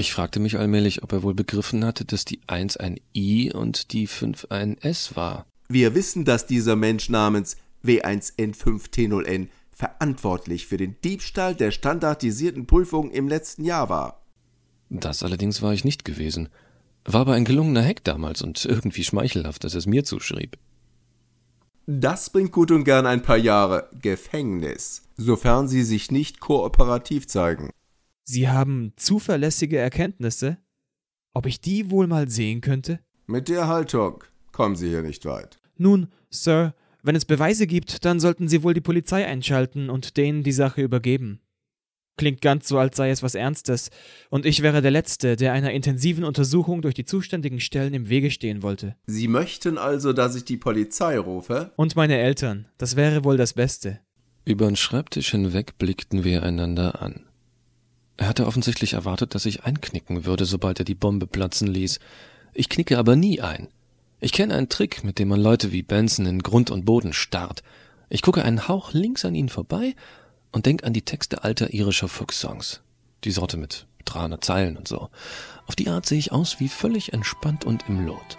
Ich 0.00 0.14
fragte 0.14 0.40
mich 0.40 0.56
allmählich, 0.56 1.02
ob 1.02 1.12
er 1.12 1.22
wohl 1.22 1.34
begriffen 1.34 1.84
hatte, 1.84 2.06
dass 2.06 2.24
die 2.24 2.40
1 2.46 2.78
ein 2.78 2.98
I 3.14 3.52
und 3.52 3.92
die 3.92 4.06
5 4.06 4.46
ein 4.48 4.78
S 4.78 5.14
war. 5.14 5.44
Wir 5.68 5.94
wissen, 5.94 6.24
dass 6.24 6.46
dieser 6.46 6.74
Mensch 6.74 7.10
namens 7.10 7.58
W1N5T0N 7.84 9.48
verantwortlich 9.70 10.66
für 10.66 10.78
den 10.78 10.96
Diebstahl 11.04 11.54
der 11.54 11.70
standardisierten 11.70 12.66
Prüfungen 12.66 13.10
im 13.10 13.28
letzten 13.28 13.62
Jahr 13.62 13.90
war. 13.90 14.24
Das 14.88 15.22
allerdings 15.22 15.60
war 15.60 15.74
ich 15.74 15.84
nicht 15.84 16.06
gewesen. 16.06 16.48
War 17.04 17.20
aber 17.20 17.34
ein 17.34 17.44
gelungener 17.44 17.84
Hack 17.84 18.02
damals 18.02 18.40
und 18.40 18.64
irgendwie 18.64 19.04
schmeichelhaft, 19.04 19.64
dass 19.64 19.74
er 19.74 19.80
es 19.80 19.86
mir 19.86 20.04
zuschrieb. 20.04 20.56
Das 21.86 22.30
bringt 22.30 22.52
gut 22.52 22.70
und 22.70 22.84
gern 22.84 23.04
ein 23.04 23.20
paar 23.20 23.36
Jahre 23.36 23.90
Gefängnis, 24.00 25.02
sofern 25.18 25.68
Sie 25.68 25.82
sich 25.82 26.10
nicht 26.10 26.40
kooperativ 26.40 27.26
zeigen. 27.26 27.68
Sie 28.30 28.48
haben 28.48 28.92
zuverlässige 28.94 29.78
Erkenntnisse? 29.78 30.58
Ob 31.34 31.46
ich 31.46 31.60
die 31.60 31.90
wohl 31.90 32.06
mal 32.06 32.28
sehen 32.30 32.60
könnte? 32.60 33.00
Mit 33.26 33.48
der 33.48 33.66
Haltung 33.66 34.22
kommen 34.52 34.76
Sie 34.76 34.88
hier 34.88 35.02
nicht 35.02 35.24
weit. 35.24 35.58
Nun, 35.76 36.06
Sir, 36.30 36.76
wenn 37.02 37.16
es 37.16 37.24
Beweise 37.24 37.66
gibt, 37.66 38.04
dann 38.04 38.20
sollten 38.20 38.46
Sie 38.46 38.62
wohl 38.62 38.72
die 38.72 38.80
Polizei 38.80 39.26
einschalten 39.26 39.90
und 39.90 40.16
denen 40.16 40.44
die 40.44 40.52
Sache 40.52 40.80
übergeben. 40.80 41.40
Klingt 42.16 42.40
ganz 42.40 42.68
so, 42.68 42.78
als 42.78 42.96
sei 42.96 43.10
es 43.10 43.24
was 43.24 43.34
Ernstes, 43.34 43.90
und 44.28 44.46
ich 44.46 44.62
wäre 44.62 44.80
der 44.80 44.92
Letzte, 44.92 45.34
der 45.34 45.52
einer 45.52 45.72
intensiven 45.72 46.22
Untersuchung 46.22 46.82
durch 46.82 46.94
die 46.94 47.04
zuständigen 47.04 47.58
Stellen 47.58 47.94
im 47.94 48.08
Wege 48.10 48.30
stehen 48.30 48.62
wollte. 48.62 48.94
Sie 49.08 49.26
möchten 49.26 49.76
also, 49.76 50.12
dass 50.12 50.36
ich 50.36 50.44
die 50.44 50.56
Polizei 50.56 51.18
rufe? 51.18 51.72
Und 51.74 51.96
meine 51.96 52.18
Eltern, 52.18 52.68
das 52.78 52.94
wäre 52.94 53.24
wohl 53.24 53.38
das 53.38 53.54
Beste. 53.54 53.98
Über 54.44 54.66
den 54.66 54.76
Schreibtisch 54.76 55.32
hinweg 55.32 55.78
blickten 55.78 56.22
wir 56.22 56.44
einander 56.44 57.02
an. 57.02 57.24
Er 58.20 58.28
hatte 58.28 58.46
offensichtlich 58.46 58.92
erwartet, 58.92 59.34
dass 59.34 59.46
ich 59.46 59.64
einknicken 59.64 60.26
würde, 60.26 60.44
sobald 60.44 60.78
er 60.78 60.84
die 60.84 60.94
Bombe 60.94 61.26
platzen 61.26 61.66
ließ. 61.66 62.00
Ich 62.52 62.68
knicke 62.68 62.98
aber 62.98 63.16
nie 63.16 63.40
ein. 63.40 63.68
Ich 64.20 64.32
kenne 64.32 64.54
einen 64.54 64.68
Trick, 64.68 65.02
mit 65.04 65.18
dem 65.18 65.28
man 65.28 65.40
Leute 65.40 65.72
wie 65.72 65.80
Benson 65.80 66.26
in 66.26 66.42
Grund 66.42 66.70
und 66.70 66.84
Boden 66.84 67.14
starrt. 67.14 67.62
Ich 68.10 68.20
gucke 68.20 68.44
einen 68.44 68.68
Hauch 68.68 68.92
links 68.92 69.24
an 69.24 69.34
ihnen 69.34 69.48
vorbei 69.48 69.96
und 70.52 70.66
denk 70.66 70.84
an 70.84 70.92
die 70.92 71.00
Texte 71.00 71.44
alter 71.44 71.72
irischer 71.72 72.08
Fuchs-Songs. 72.08 72.82
Die 73.24 73.30
Sorte 73.30 73.56
mit 73.56 73.86
300 74.04 74.44
Zeilen 74.44 74.76
und 74.76 74.86
so. 74.86 75.08
Auf 75.66 75.74
die 75.74 75.88
Art 75.88 76.04
sehe 76.04 76.18
ich 76.18 76.30
aus 76.30 76.60
wie 76.60 76.68
völlig 76.68 77.14
entspannt 77.14 77.64
und 77.64 77.88
im 77.88 78.04
Lot. 78.04 78.36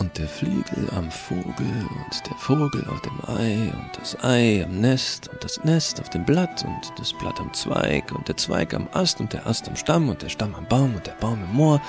Und 0.00 0.16
der 0.16 0.26
Flügel 0.26 0.88
am 0.96 1.10
Vogel 1.10 1.44
und 1.46 2.26
der 2.26 2.36
Vogel 2.38 2.84
auf 2.88 3.02
dem 3.02 3.20
Ei 3.26 3.70
und 3.70 3.90
das 3.98 4.18
Ei 4.24 4.64
am 4.64 4.80
Nest 4.80 5.28
und 5.28 5.44
das 5.44 5.62
Nest 5.62 6.00
auf 6.00 6.08
dem 6.08 6.24
Blatt 6.24 6.64
und 6.64 6.98
das 6.98 7.12
Blatt 7.12 7.38
am 7.38 7.52
Zweig 7.52 8.10
und 8.10 8.26
der 8.26 8.38
Zweig 8.38 8.72
am 8.72 8.88
Ast 8.92 9.20
und 9.20 9.34
der 9.34 9.46
Ast 9.46 9.68
am 9.68 9.76
Stamm 9.76 10.08
und 10.08 10.22
der 10.22 10.30
Stamm 10.30 10.54
am 10.54 10.66
Baum 10.66 10.94
und 10.94 11.06
der 11.06 11.12
Baum 11.20 11.44
im 11.44 11.52
Moor. 11.52 11.82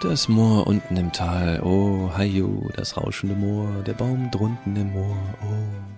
Das 0.00 0.28
Moor 0.28 0.66
unten 0.68 0.96
im 0.96 1.12
Tal, 1.12 1.60
oh, 1.62 2.10
hajo, 2.16 2.70
das 2.76 2.96
rauschende 2.96 3.34
Moor, 3.34 3.82
der 3.82 3.94
Baum 3.94 4.30
drunten 4.30 4.76
im 4.76 4.92
Moor, 4.92 5.16
oh. 5.42 5.94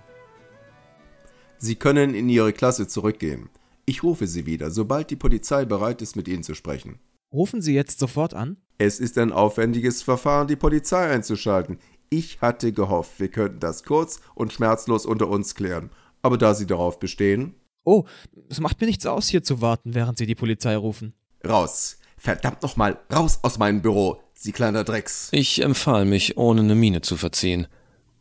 Sie 1.58 1.76
können 1.76 2.14
in 2.14 2.30
Ihre 2.30 2.54
Klasse 2.54 2.88
zurückgehen. 2.88 3.50
Ich 3.84 4.02
rufe 4.02 4.26
Sie 4.26 4.46
wieder, 4.46 4.70
sobald 4.70 5.10
die 5.10 5.16
Polizei 5.16 5.66
bereit 5.66 6.00
ist, 6.00 6.16
mit 6.16 6.28
Ihnen 6.28 6.42
zu 6.42 6.54
sprechen. 6.54 6.98
Rufen 7.36 7.60
Sie 7.60 7.74
jetzt 7.74 7.98
sofort 7.98 8.32
an? 8.32 8.56
Es 8.78 8.98
ist 8.98 9.18
ein 9.18 9.30
aufwendiges 9.30 10.02
Verfahren, 10.02 10.48
die 10.48 10.56
Polizei 10.56 11.10
einzuschalten. 11.10 11.78
Ich 12.08 12.40
hatte 12.40 12.72
gehofft, 12.72 13.20
wir 13.20 13.28
könnten 13.28 13.60
das 13.60 13.82
kurz 13.84 14.20
und 14.34 14.54
schmerzlos 14.54 15.04
unter 15.04 15.28
uns 15.28 15.54
klären. 15.54 15.90
Aber 16.22 16.38
da 16.38 16.54
Sie 16.54 16.66
darauf 16.66 16.98
bestehen. 16.98 17.54
Oh, 17.84 18.04
es 18.48 18.58
macht 18.58 18.80
mir 18.80 18.86
nichts 18.86 19.04
aus, 19.04 19.28
hier 19.28 19.42
zu 19.42 19.60
warten, 19.60 19.94
während 19.94 20.16
Sie 20.16 20.24
die 20.24 20.34
Polizei 20.34 20.76
rufen. 20.76 21.12
Raus. 21.46 21.98
Verdammt 22.16 22.62
nochmal, 22.62 22.98
raus 23.12 23.40
aus 23.42 23.58
meinem 23.58 23.82
Büro, 23.82 24.18
Sie 24.32 24.52
kleiner 24.52 24.82
Drecks. 24.82 25.28
Ich 25.32 25.62
empfahl 25.62 26.06
mich, 26.06 26.38
ohne 26.38 26.62
eine 26.62 26.74
Miene 26.74 27.02
zu 27.02 27.18
verziehen. 27.18 27.66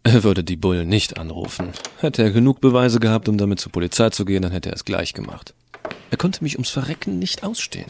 Er 0.04 0.26
würde 0.26 0.44
die 0.44 0.58
Bullen 0.58 0.90
nicht 0.90 1.18
anrufen. 1.18 1.70
Hätte 2.00 2.22
er 2.22 2.32
genug 2.32 2.60
Beweise 2.60 3.00
gehabt, 3.00 3.30
um 3.30 3.38
damit 3.38 3.62
zur 3.62 3.72
Polizei 3.72 4.10
zu 4.10 4.26
gehen, 4.26 4.42
dann 4.42 4.52
hätte 4.52 4.72
er 4.72 4.76
es 4.76 4.84
gleich 4.84 5.14
gemacht. 5.14 5.56
Er 6.12 6.18
konnte 6.18 6.44
mich 6.44 6.56
ums 6.56 6.70
Verrecken 6.70 7.18
nicht 7.18 7.46
ausstehen. 7.46 7.88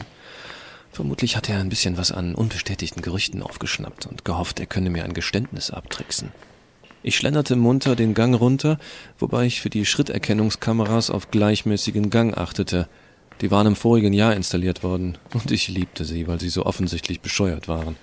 Vermutlich 0.96 1.36
hatte 1.36 1.52
er 1.52 1.60
ein 1.60 1.68
bisschen 1.68 1.98
was 1.98 2.10
an 2.10 2.34
unbestätigten 2.34 3.02
Gerüchten 3.02 3.42
aufgeschnappt 3.42 4.06
und 4.06 4.24
gehofft, 4.24 4.60
er 4.60 4.64
könne 4.64 4.88
mir 4.88 5.04
ein 5.04 5.12
Geständnis 5.12 5.70
abtricksen. 5.70 6.32
Ich 7.02 7.16
schlenderte 7.16 7.54
munter 7.54 7.96
den 7.96 8.14
Gang 8.14 8.34
runter, 8.34 8.78
wobei 9.18 9.44
ich 9.44 9.60
für 9.60 9.68
die 9.68 9.84
Schritterkennungskameras 9.84 11.10
auf 11.10 11.30
gleichmäßigen 11.30 12.08
Gang 12.08 12.34
achtete. 12.38 12.88
Die 13.42 13.50
waren 13.50 13.66
im 13.66 13.76
vorigen 13.76 14.14
Jahr 14.14 14.34
installiert 14.34 14.82
worden 14.82 15.18
und 15.34 15.50
ich 15.50 15.68
liebte 15.68 16.06
sie, 16.06 16.28
weil 16.28 16.40
sie 16.40 16.48
so 16.48 16.64
offensichtlich 16.64 17.20
bescheuert 17.20 17.68
waren. 17.68 17.96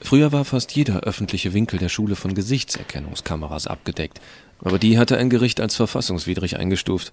Früher 0.00 0.32
war 0.32 0.46
fast 0.46 0.72
jeder 0.72 1.00
öffentliche 1.00 1.52
Winkel 1.52 1.78
der 1.78 1.90
Schule 1.90 2.16
von 2.16 2.32
Gesichtserkennungskameras 2.32 3.66
abgedeckt, 3.66 4.22
aber 4.60 4.78
die 4.78 4.96
hatte 4.96 5.18
ein 5.18 5.28
Gericht 5.28 5.60
als 5.60 5.76
verfassungswidrig 5.76 6.56
eingestuft. 6.58 7.12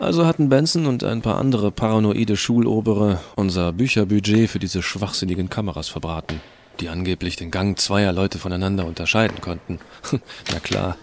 Also 0.00 0.24
hatten 0.24 0.48
Benson 0.48 0.86
und 0.86 1.04
ein 1.04 1.20
paar 1.20 1.38
andere 1.38 1.70
paranoide 1.70 2.38
Schulobere 2.38 3.20
unser 3.36 3.70
Bücherbudget 3.74 4.48
für 4.48 4.58
diese 4.58 4.82
schwachsinnigen 4.82 5.50
Kameras 5.50 5.88
verbraten, 5.90 6.40
die 6.80 6.88
angeblich 6.88 7.36
den 7.36 7.50
Gang 7.50 7.78
zweier 7.78 8.10
Leute 8.14 8.38
voneinander 8.38 8.86
unterscheiden 8.86 9.42
konnten. 9.42 9.78
Na 10.52 10.58
klar. 10.58 10.96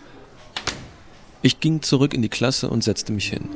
Ich 1.43 1.59
ging 1.59 1.83
zurück 1.83 2.15
in 2.15 2.23
die 2.23 2.29
Klasse 2.29 2.71
und 2.71 2.83
setzte 2.83 3.11
mich 3.11 3.29
hin. 3.29 3.47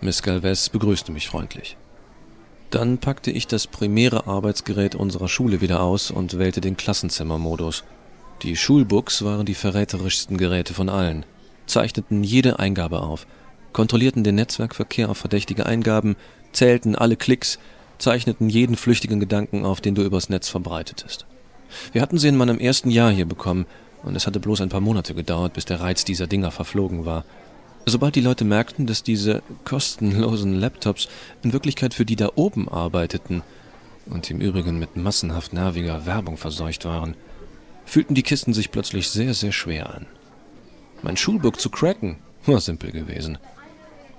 Miss 0.00 0.22
Galvez 0.22 0.70
begrüßte 0.70 1.12
mich 1.12 1.28
freundlich. 1.28 1.76
Dann 2.70 2.96
packte 2.96 3.30
ich 3.30 3.46
das 3.46 3.66
primäre 3.66 4.26
Arbeitsgerät 4.26 4.94
unserer 4.94 5.28
Schule 5.28 5.60
wieder 5.60 5.82
aus 5.82 6.10
und 6.10 6.38
wählte 6.38 6.62
den 6.62 6.78
Klassenzimmermodus. 6.78 7.84
Die 8.42 8.56
Schulbooks 8.56 9.22
waren 9.22 9.44
die 9.44 9.54
verräterischsten 9.54 10.38
Geräte 10.38 10.72
von 10.72 10.88
allen, 10.88 11.26
zeichneten 11.66 12.24
jede 12.24 12.58
Eingabe 12.58 13.02
auf, 13.02 13.26
kontrollierten 13.72 14.24
den 14.24 14.34
Netzwerkverkehr 14.36 15.08
auf 15.08 15.18
verdächtige 15.18 15.66
Eingaben, 15.66 16.16
zählten 16.52 16.94
alle 16.94 17.16
Klicks, 17.16 17.58
zeichneten 17.98 18.48
jeden 18.48 18.76
flüchtigen 18.76 19.20
Gedanken 19.20 19.64
auf, 19.64 19.80
den 19.80 19.94
du 19.94 20.02
übers 20.02 20.28
Netz 20.28 20.48
verbreitetest. 20.48 21.26
Wir 21.92 22.02
hatten 22.02 22.18
sie 22.18 22.28
in 22.28 22.36
meinem 22.36 22.58
ersten 22.58 22.90
Jahr 22.90 23.10
hier 23.10 23.26
bekommen, 23.26 23.66
und 24.02 24.16
es 24.16 24.26
hatte 24.26 24.40
bloß 24.40 24.60
ein 24.60 24.68
paar 24.68 24.80
Monate 24.80 25.14
gedauert, 25.14 25.52
bis 25.52 25.64
der 25.64 25.80
Reiz 25.80 26.04
dieser 26.04 26.26
Dinger 26.26 26.50
verflogen 26.50 27.06
war. 27.06 27.24
Sobald 27.86 28.14
die 28.14 28.20
Leute 28.20 28.44
merkten, 28.44 28.86
dass 28.86 29.02
diese 29.02 29.42
kostenlosen 29.64 30.58
Laptops 30.58 31.08
in 31.42 31.52
Wirklichkeit 31.52 31.94
für 31.94 32.04
die 32.04 32.16
da 32.16 32.30
oben 32.34 32.68
arbeiteten 32.68 33.42
und 34.06 34.30
im 34.30 34.40
Übrigen 34.40 34.78
mit 34.78 34.96
massenhaft 34.96 35.52
nerviger 35.52 36.06
Werbung 36.06 36.36
verseucht 36.36 36.84
waren, 36.84 37.14
fühlten 37.84 38.14
die 38.14 38.22
Kisten 38.22 38.54
sich 38.54 38.70
plötzlich 38.70 39.08
sehr, 39.08 39.34
sehr 39.34 39.52
schwer 39.52 39.94
an. 39.94 40.06
Mein 41.02 41.16
Schulbook 41.16 41.60
zu 41.60 41.70
cracken 41.70 42.18
war 42.46 42.60
simpel 42.60 42.92
gewesen. 42.92 43.38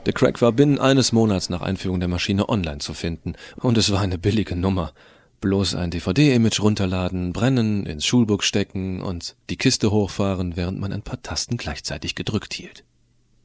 Der 0.05 0.11
Crack 0.11 0.41
war 0.41 0.51
binnen 0.51 0.79
eines 0.79 1.13
Monats 1.13 1.49
nach 1.49 1.61
Einführung 1.61 2.01
der 2.01 2.09
Maschine 2.09 2.49
online 2.49 2.79
zu 2.79 2.93
finden, 2.93 3.35
und 3.55 3.77
es 3.77 3.89
war 3.89 4.01
eine 4.01 4.17
billige 4.17 4.55
Nummer. 4.55 4.93
Bloß 5.39 5.75
ein 5.75 5.91
DVD-Image 5.91 6.59
runterladen, 6.59 7.31
brennen, 7.31 7.85
ins 7.85 8.05
Schulbook 8.05 8.43
stecken 8.43 9.01
und 9.01 9.37
die 9.49 9.55
Kiste 9.55 9.91
hochfahren, 9.91 10.57
während 10.57 10.79
man 10.79 10.91
ein 10.91 11.03
paar 11.03 11.21
Tasten 11.21 11.55
gleichzeitig 11.55 12.15
gedrückt 12.15 12.53
hielt. 12.53 12.83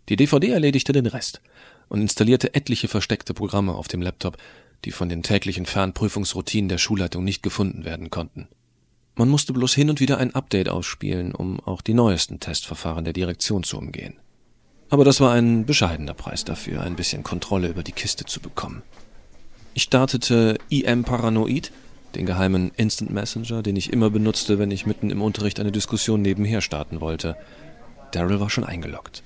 Die 0.08 0.16
DVD 0.16 0.50
erledigte 0.50 0.92
den 0.92 1.06
Rest 1.06 1.42
und 1.88 2.00
installierte 2.00 2.54
etliche 2.54 2.88
versteckte 2.88 3.34
Programme 3.34 3.74
auf 3.74 3.86
dem 3.86 4.02
Laptop, 4.02 4.36
die 4.84 4.90
von 4.90 5.08
den 5.08 5.22
täglichen 5.22 5.66
Fernprüfungsroutinen 5.66 6.68
der 6.68 6.78
Schulleitung 6.78 7.22
nicht 7.22 7.44
gefunden 7.44 7.84
werden 7.84 8.10
konnten. 8.10 8.48
Man 9.14 9.28
musste 9.28 9.52
bloß 9.52 9.74
hin 9.74 9.90
und 9.90 10.00
wieder 10.00 10.18
ein 10.18 10.34
Update 10.34 10.68
ausspielen, 10.68 11.34
um 11.34 11.60
auch 11.60 11.82
die 11.82 11.94
neuesten 11.94 12.40
Testverfahren 12.40 13.04
der 13.04 13.12
Direktion 13.12 13.62
zu 13.62 13.78
umgehen. 13.78 14.18
Aber 14.90 15.04
das 15.04 15.20
war 15.20 15.32
ein 15.32 15.66
bescheidener 15.66 16.14
Preis 16.14 16.44
dafür, 16.44 16.82
ein 16.82 16.96
bisschen 16.96 17.22
Kontrolle 17.22 17.68
über 17.68 17.82
die 17.82 17.92
Kiste 17.92 18.24
zu 18.24 18.40
bekommen. 18.40 18.82
Ich 19.74 19.82
startete 19.82 20.58
IM 20.70 21.04
Paranoid, 21.04 21.72
den 22.14 22.24
geheimen 22.24 22.72
Instant 22.76 23.10
Messenger, 23.10 23.62
den 23.62 23.76
ich 23.76 23.92
immer 23.92 24.10
benutzte, 24.10 24.58
wenn 24.58 24.70
ich 24.70 24.86
mitten 24.86 25.10
im 25.10 25.20
Unterricht 25.20 25.60
eine 25.60 25.72
Diskussion 25.72 26.22
nebenher 26.22 26.62
starten 26.62 27.00
wollte. 27.00 27.36
Daryl 28.12 28.40
war 28.40 28.48
schon 28.48 28.64
eingeloggt. 28.64 29.22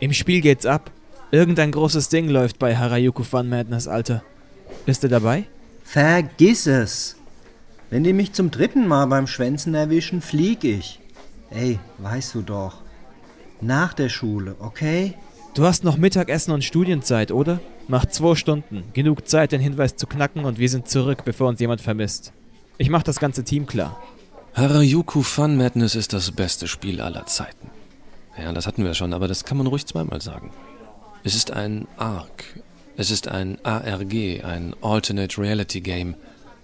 Im 0.00 0.12
Spiel 0.12 0.40
geht's 0.40 0.66
ab. 0.66 0.90
Irgendein 1.30 1.70
großes 1.70 2.08
Ding 2.08 2.28
läuft 2.28 2.58
bei 2.58 2.76
Harajuku 2.76 3.22
Fun 3.22 3.48
Madness, 3.48 3.86
Alter. 3.86 4.22
Bist 4.86 5.02
du 5.04 5.08
dabei? 5.08 5.44
Vergiss 5.84 6.66
es. 6.66 7.16
Wenn 7.90 8.04
die 8.04 8.12
mich 8.12 8.32
zum 8.32 8.50
dritten 8.50 8.86
Mal 8.86 9.06
beim 9.06 9.26
Schwänzen 9.26 9.74
erwischen, 9.74 10.20
flieg 10.20 10.64
ich. 10.64 11.00
Ey, 11.50 11.78
weißt 11.98 12.34
du 12.34 12.42
doch. 12.42 12.82
Nach 13.60 13.92
der 13.92 14.08
Schule, 14.08 14.56
okay? 14.60 15.14
Du 15.54 15.64
hast 15.64 15.82
noch 15.82 15.96
Mittagessen 15.96 16.52
und 16.52 16.62
Studienzeit, 16.62 17.32
oder? 17.32 17.60
Mach 17.88 18.06
zwei 18.06 18.36
Stunden. 18.36 18.84
Genug 18.92 19.26
Zeit, 19.26 19.50
den 19.50 19.60
Hinweis 19.60 19.96
zu 19.96 20.06
knacken 20.06 20.44
und 20.44 20.58
wir 20.58 20.68
sind 20.68 20.88
zurück, 20.88 21.24
bevor 21.24 21.48
uns 21.48 21.58
jemand 21.58 21.80
vermisst. 21.80 22.32
Ich 22.76 22.90
mach 22.90 23.02
das 23.02 23.18
ganze 23.18 23.42
Team 23.42 23.66
klar. 23.66 24.00
Harajuku 24.54 25.22
Fun 25.22 25.56
Madness 25.56 25.94
ist 25.94 26.12
das 26.12 26.30
beste 26.30 26.68
Spiel 26.68 27.00
aller 27.00 27.26
Zeiten. 27.26 27.70
Ja, 28.40 28.52
das 28.52 28.66
hatten 28.66 28.84
wir 28.84 28.94
schon, 28.94 29.12
aber 29.12 29.26
das 29.26 29.44
kann 29.44 29.58
man 29.58 29.66
ruhig 29.66 29.86
zweimal 29.86 30.20
sagen. 30.20 30.52
Es 31.24 31.34
ist 31.34 31.50
ein 31.50 31.88
ARC. 31.96 32.44
Es 32.96 33.10
ist 33.10 33.26
ein 33.28 33.58
ARG, 33.64 34.44
ein 34.44 34.74
Alternate 34.80 35.40
Reality 35.40 35.80
Game. 35.80 36.14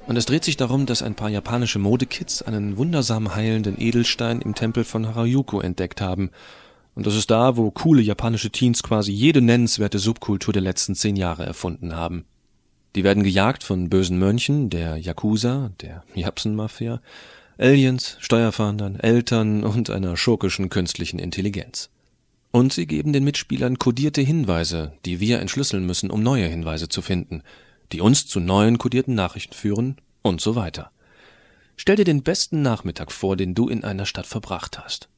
Und 0.06 0.16
es 0.16 0.26
dreht 0.26 0.44
sich 0.44 0.56
darum, 0.56 0.86
dass 0.86 1.02
ein 1.02 1.14
paar 1.14 1.30
japanische 1.30 1.78
Modekids 1.78 2.42
einen 2.42 2.76
wundersam 2.76 3.34
heilenden 3.34 3.80
Edelstein 3.80 4.40
im 4.40 4.54
Tempel 4.54 4.84
von 4.84 5.06
Harajuku 5.06 5.60
entdeckt 5.60 6.00
haben. 6.00 6.30
Und 6.94 7.06
das 7.06 7.16
ist 7.16 7.30
da, 7.30 7.56
wo 7.56 7.70
coole 7.70 8.02
japanische 8.02 8.50
Teens 8.50 8.82
quasi 8.82 9.12
jede 9.12 9.40
nennenswerte 9.40 9.98
Subkultur 9.98 10.52
der 10.52 10.62
letzten 10.62 10.94
zehn 10.94 11.16
Jahre 11.16 11.44
erfunden 11.44 11.96
haben. 11.96 12.24
Die 12.94 13.02
werden 13.02 13.24
gejagt 13.24 13.64
von 13.64 13.88
bösen 13.90 14.18
Mönchen, 14.18 14.70
der 14.70 14.96
Yakuza, 14.96 15.72
der 15.80 16.04
Japsen-Mafia, 16.14 17.00
Aliens, 17.58 18.16
Steuerfahndern, 18.20 18.98
Eltern 19.00 19.64
und 19.64 19.90
einer 19.90 20.16
schurkischen 20.16 20.70
künstlichen 20.70 21.18
Intelligenz. 21.18 21.90
Und 22.52 22.72
sie 22.72 22.86
geben 22.86 23.12
den 23.12 23.24
Mitspielern 23.24 23.80
kodierte 23.80 24.20
Hinweise, 24.20 24.92
die 25.04 25.18
wir 25.18 25.40
entschlüsseln 25.40 25.84
müssen, 25.84 26.10
um 26.10 26.22
neue 26.22 26.46
Hinweise 26.46 26.88
zu 26.88 27.02
finden, 27.02 27.42
die 27.90 28.00
uns 28.00 28.26
zu 28.28 28.38
neuen 28.38 28.78
kodierten 28.78 29.16
Nachrichten 29.16 29.54
führen 29.54 29.96
und 30.22 30.40
so 30.40 30.54
weiter. 30.54 30.92
Stell 31.76 31.96
dir 31.96 32.04
den 32.04 32.22
besten 32.22 32.62
Nachmittag 32.62 33.10
vor, 33.10 33.36
den 33.36 33.54
du 33.56 33.68
in 33.68 33.82
einer 33.82 34.06
Stadt 34.06 34.26
verbracht 34.26 34.78
hast. 34.78 35.08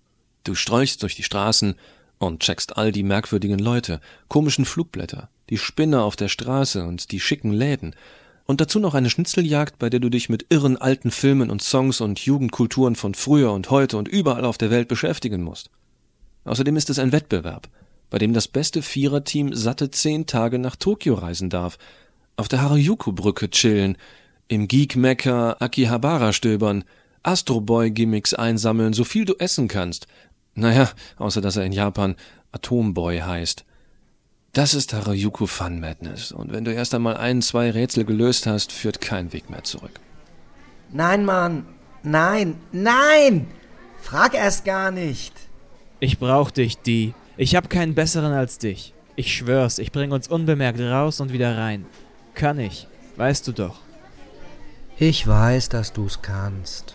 Du 0.47 0.55
streuchst 0.55 1.03
durch 1.03 1.17
die 1.17 1.25
Straßen 1.25 1.75
und 2.19 2.39
checkst 2.39 2.77
all 2.77 2.93
die 2.93 3.03
merkwürdigen 3.03 3.59
Leute, 3.59 4.01
komischen 4.29 4.65
Flugblätter, 4.65 5.29
die 5.51 5.59
Spinner 5.59 6.05
auf 6.05 6.15
der 6.15 6.29
Straße 6.29 6.85
und 6.85 7.11
die 7.11 7.19
schicken 7.19 7.51
Läden. 7.51 7.97
Und 8.47 8.61
dazu 8.61 8.79
noch 8.79 8.95
eine 8.95 9.11
Schnitzeljagd, 9.11 9.81
bei 9.81 9.91
der 9.91 9.99
du 9.99 10.09
dich 10.09 10.29
mit 10.29 10.47
irren 10.49 10.77
alten 10.77 11.11
Filmen 11.11 11.51
und 11.51 11.63
Songs 11.63 12.01
und 12.01 12.21
Jugendkulturen 12.21 12.95
von 12.95 13.15
früher 13.15 13.51
und 13.51 13.71
heute 13.71 13.97
und 13.97 14.07
überall 14.07 14.45
auf 14.45 14.57
der 14.57 14.71
Welt 14.71 14.87
beschäftigen 14.87 15.43
musst. 15.43 15.69
Außerdem 16.45 16.77
ist 16.77 16.91
es 16.91 17.01
ein 17.01 17.11
Wettbewerb, 17.11 17.69
bei 18.09 18.19
dem 18.19 18.33
das 18.33 18.47
beste 18.47 18.83
Viererteam 18.83 19.53
satte 19.53 19.91
zehn 19.91 20.27
Tage 20.27 20.61
nach 20.61 20.77
Tokio 20.77 21.15
reisen 21.15 21.51
darf, 21.51 21.77
auf 22.37 22.47
der 22.47 22.63
Harajuku-Brücke 22.63 23.51
chillen, 23.51 23.99
im 24.47 24.69
Geek-Mecker 24.69 25.61
Akihabara 25.61 26.33
stöbern, 26.33 26.85
Astro 27.25 27.61
Boy-Gimmicks 27.61 28.35
einsammeln, 28.35 28.93
so 28.93 29.03
viel 29.03 29.25
du 29.25 29.35
essen 29.41 29.67
kannst. 29.67 30.07
Naja, 30.57 30.91
außer 31.19 31.41
dass 31.41 31.57
er 31.57 31.65
in 31.65 31.73
Japan 31.73 32.17
Atomboy 32.51 33.21
heißt. 33.21 33.65
Das 34.53 34.73
ist 34.73 34.95
Harajuku 34.95 35.47
Fun 35.47 35.81
Madness. 35.81 36.33
Und 36.33 36.51
wenn 36.51 36.65
du 36.65 36.73
erst 36.73 36.95
einmal 36.95 37.19
ein, 37.19 37.43
zwei 37.43 37.71
Rätsel 37.71 38.07
gelöst 38.07 38.47
hast, 38.47 38.73
führt 38.73 39.03
kein 39.03 39.35
Weg 39.35 39.51
mehr 39.51 39.65
zurück. 39.65 40.01
Nein, 40.93 41.27
Mann. 41.27 41.67
Nein, 42.03 42.57
nein! 42.73 43.49
Frag 44.01 44.35
erst 44.35 44.65
gar 44.65 44.91
nicht. 44.91 45.35
Ich 46.01 46.19
brauch 46.19 46.51
dich, 46.51 46.79
die. 46.79 47.15
Ich 47.37 47.55
hab 47.55 47.69
keinen 47.69 47.95
besseren 47.95 48.33
als 48.33 48.59
dich. 48.59 48.95
Ich 49.15 49.35
schwör's, 49.35 49.79
ich 49.79 49.93
bring 49.93 50.13
uns 50.13 50.29
unbemerkt 50.29 50.81
raus 50.81 51.21
und 51.21 51.33
wieder 51.33 51.59
rein. 51.59 51.85
Kann 52.35 52.59
ich. 52.59 52.87
Weißt 53.17 53.47
du 53.49 53.53
doch. 53.53 53.81
Ich 54.99 55.27
weiß, 55.27 55.69
dass 55.69 55.93
du's 55.93 56.23
kannst. 56.23 56.95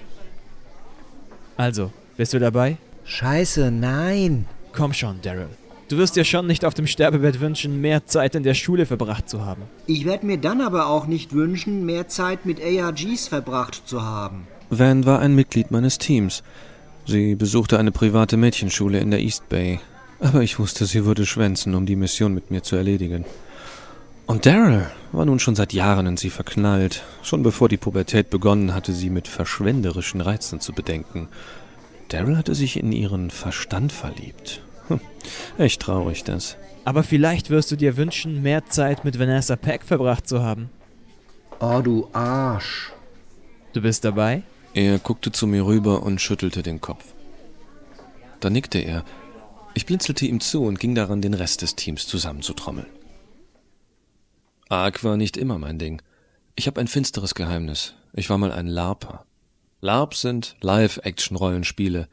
Also, 1.57 1.91
bist 2.17 2.33
du 2.33 2.39
dabei? 2.39 2.77
Scheiße, 3.11 3.71
nein. 3.71 4.45
Komm 4.71 4.93
schon, 4.93 5.21
Daryl. 5.21 5.49
Du 5.89 5.97
wirst 5.97 6.15
dir 6.15 6.23
schon 6.23 6.47
nicht 6.47 6.63
auf 6.63 6.73
dem 6.73 6.87
Sterbebett 6.87 7.41
wünschen, 7.41 7.81
mehr 7.81 8.05
Zeit 8.05 8.35
in 8.35 8.43
der 8.43 8.53
Schule 8.53 8.85
verbracht 8.85 9.27
zu 9.27 9.45
haben. 9.45 9.63
Ich 9.85 10.05
werde 10.05 10.25
mir 10.25 10.37
dann 10.37 10.61
aber 10.61 10.87
auch 10.87 11.07
nicht 11.07 11.33
wünschen, 11.33 11.85
mehr 11.85 12.07
Zeit 12.07 12.45
mit 12.45 12.61
ARGs 12.63 13.27
verbracht 13.27 13.81
zu 13.85 14.01
haben. 14.01 14.47
Van 14.69 15.05
war 15.05 15.19
ein 15.19 15.35
Mitglied 15.35 15.71
meines 15.71 15.97
Teams. 15.97 16.41
Sie 17.05 17.35
besuchte 17.35 17.77
eine 17.77 17.91
private 17.91 18.37
Mädchenschule 18.37 19.00
in 19.00 19.11
der 19.11 19.19
East 19.19 19.50
Bay. 19.50 19.81
Aber 20.21 20.41
ich 20.41 20.57
wusste, 20.57 20.85
sie 20.85 21.03
würde 21.03 21.25
schwänzen, 21.25 21.75
um 21.75 21.85
die 21.85 21.97
Mission 21.97 22.33
mit 22.33 22.50
mir 22.50 22.63
zu 22.63 22.77
erledigen. 22.77 23.25
Und 24.25 24.45
Daryl 24.45 24.89
war 25.11 25.25
nun 25.25 25.39
schon 25.39 25.55
seit 25.55 25.74
Jahren 25.74 26.07
in 26.07 26.15
sie 26.15 26.29
verknallt. 26.29 27.03
Schon 27.24 27.43
bevor 27.43 27.67
die 27.67 27.75
Pubertät 27.75 28.29
begonnen 28.29 28.74
hatte, 28.74 28.93
sie 28.93 29.09
mit 29.09 29.27
verschwenderischen 29.27 30.21
Reizen 30.21 30.61
zu 30.61 30.71
bedenken. 30.71 31.27
Daryl 32.11 32.37
hatte 32.37 32.55
sich 32.55 32.77
in 32.77 32.91
ihren 32.91 33.31
Verstand 33.31 33.93
verliebt. 33.93 34.61
Hm, 34.87 35.00
echt 35.57 35.81
traurig 35.81 36.25
das. 36.25 36.57
Aber 36.83 37.03
vielleicht 37.03 37.50
wirst 37.50 37.71
du 37.71 37.77
dir 37.77 37.95
wünschen, 37.95 38.41
mehr 38.41 38.65
Zeit 38.65 39.05
mit 39.05 39.17
Vanessa 39.17 39.55
Peck 39.55 39.83
verbracht 39.83 40.27
zu 40.27 40.43
haben. 40.43 40.69
Oh, 41.61 41.79
du 41.81 42.09
Arsch. 42.11 42.91
Du 43.71 43.81
bist 43.81 44.03
dabei? 44.03 44.43
Er 44.74 45.00
guckte 45.00 45.31
zu 45.31 45.47
mir 45.47 45.65
rüber 45.65 46.03
und 46.03 46.19
schüttelte 46.19 46.63
den 46.63 46.81
Kopf. 46.81 47.05
Da 48.41 48.50
nickte 48.50 48.79
er. 48.79 49.05
Ich 49.74 49.85
blinzelte 49.85 50.25
ihm 50.25 50.41
zu 50.41 50.63
und 50.63 50.79
ging 50.79 50.95
daran, 50.95 51.21
den 51.21 51.33
Rest 51.33 51.61
des 51.61 51.75
Teams 51.75 52.07
zusammenzutrommeln. 52.07 52.87
Arg 54.67 55.03
war 55.03 55.15
nicht 55.15 55.37
immer 55.37 55.57
mein 55.57 55.79
Ding. 55.79 56.01
Ich 56.55 56.67
habe 56.67 56.81
ein 56.81 56.87
finsteres 56.87 57.35
Geheimnis. 57.35 57.93
Ich 58.13 58.29
war 58.29 58.37
mal 58.37 58.51
ein 58.51 58.67
LARPer. 58.67 59.25
LARPs 59.81 60.22
sind 60.22 60.55
Live-Action-Rollenspiele. 60.61 62.07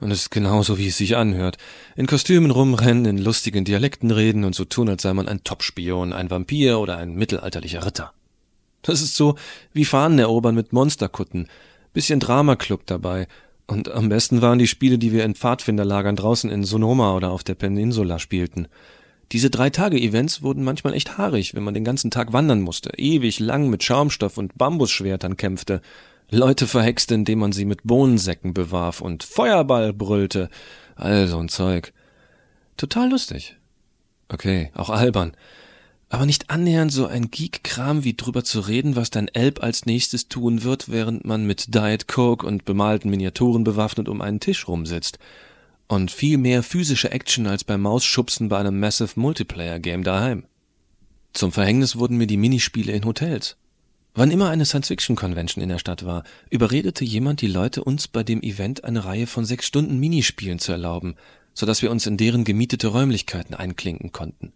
Und 0.00 0.12
es 0.12 0.22
ist 0.22 0.30
genauso, 0.30 0.78
wie 0.78 0.86
es 0.86 0.96
sich 0.96 1.16
anhört. 1.16 1.58
In 1.96 2.06
Kostümen 2.06 2.52
rumrennen, 2.52 3.04
in 3.04 3.18
lustigen 3.18 3.64
Dialekten 3.64 4.12
reden 4.12 4.44
und 4.44 4.54
so 4.54 4.64
tun, 4.64 4.88
als 4.88 5.02
sei 5.02 5.12
man 5.12 5.26
ein 5.26 5.42
Topspion, 5.42 6.12
ein 6.12 6.30
Vampir 6.30 6.78
oder 6.78 6.96
ein 6.96 7.16
mittelalterlicher 7.16 7.84
Ritter. 7.84 8.12
Das 8.82 9.02
ist 9.02 9.16
so 9.16 9.34
wie 9.72 9.84
Fahnen 9.84 10.20
erobern 10.20 10.54
mit 10.54 10.72
Monsterkutten. 10.72 11.48
Bisschen 11.92 12.20
Dramaclub 12.20 12.86
dabei. 12.86 13.26
Und 13.66 13.90
am 13.90 14.08
besten 14.08 14.40
waren 14.40 14.60
die 14.60 14.68
Spiele, 14.68 14.98
die 14.98 15.12
wir 15.12 15.24
in 15.24 15.34
Pfadfinderlagern 15.34 16.14
draußen 16.14 16.48
in 16.48 16.62
Sonoma 16.62 17.16
oder 17.16 17.32
auf 17.32 17.42
der 17.42 17.56
Peninsula 17.56 18.20
spielten. 18.20 18.68
Diese 19.32 19.50
Drei-Tage-Events 19.50 20.42
wurden 20.42 20.62
manchmal 20.62 20.94
echt 20.94 21.18
haarig, 21.18 21.54
wenn 21.54 21.64
man 21.64 21.74
den 21.74 21.84
ganzen 21.84 22.12
Tag 22.12 22.32
wandern 22.32 22.62
musste, 22.62 22.92
ewig 22.96 23.40
lang 23.40 23.68
mit 23.68 23.82
Schaumstoff 23.82 24.38
und 24.38 24.56
Bambusschwertern 24.56 25.36
kämpfte 25.36 25.82
Leute 26.30 26.66
verhexte, 26.66 27.14
indem 27.14 27.38
man 27.38 27.52
sie 27.52 27.64
mit 27.64 27.84
Bohnensäcken 27.84 28.52
bewarf 28.52 29.00
und 29.00 29.22
Feuerball 29.22 29.92
brüllte. 29.92 30.50
All 30.94 31.26
so 31.26 31.38
ein 31.38 31.48
Zeug. 31.48 31.92
Total 32.76 33.08
lustig. 33.08 33.56
Okay, 34.28 34.70
auch 34.74 34.90
albern. 34.90 35.32
Aber 36.10 36.26
nicht 36.26 36.50
annähernd 36.50 36.92
so 36.92 37.06
ein 37.06 37.30
Geek-Kram 37.30 38.04
wie 38.04 38.14
drüber 38.14 38.44
zu 38.44 38.60
reden, 38.60 38.96
was 38.96 39.10
dein 39.10 39.28
Elb 39.28 39.62
als 39.62 39.86
nächstes 39.86 40.28
tun 40.28 40.64
wird, 40.64 40.90
während 40.90 41.24
man 41.24 41.46
mit 41.46 41.74
Diet 41.74 42.08
Coke 42.08 42.46
und 42.46 42.64
bemalten 42.64 43.10
Miniaturen 43.10 43.64
bewaffnet 43.64 44.08
um 44.08 44.20
einen 44.20 44.40
Tisch 44.40 44.68
rumsitzt. 44.68 45.18
Und 45.86 46.10
viel 46.10 46.36
mehr 46.36 46.62
physische 46.62 47.10
Action 47.10 47.46
als 47.46 47.64
beim 47.64 47.82
Mausschubsen 47.82 48.48
bei 48.48 48.58
einem 48.58 48.78
Massive 48.78 49.18
Multiplayer-Game 49.18 50.02
daheim. 50.02 50.44
Zum 51.32 51.52
Verhängnis 51.52 51.96
wurden 51.96 52.18
mir 52.18 52.26
die 52.26 52.36
Minispiele 52.36 52.92
in 52.92 53.04
Hotels. 53.04 53.56
Wann 54.18 54.32
immer 54.32 54.50
eine 54.50 54.64
Science-Fiction-Convention 54.64 55.62
in 55.62 55.68
der 55.68 55.78
Stadt 55.78 56.04
war, 56.04 56.24
überredete 56.50 57.04
jemand 57.04 57.40
die 57.40 57.46
Leute, 57.46 57.84
uns 57.84 58.08
bei 58.08 58.24
dem 58.24 58.42
Event 58.42 58.82
eine 58.82 59.04
Reihe 59.04 59.28
von 59.28 59.44
sechs 59.44 59.64
Stunden 59.64 60.00
Minispielen 60.00 60.58
zu 60.58 60.72
erlauben, 60.72 61.14
so 61.54 61.66
dass 61.66 61.82
wir 61.82 61.92
uns 61.92 62.04
in 62.04 62.16
deren 62.16 62.42
gemietete 62.42 62.88
Räumlichkeiten 62.88 63.54
einklinken 63.54 64.10
konnten. 64.10 64.52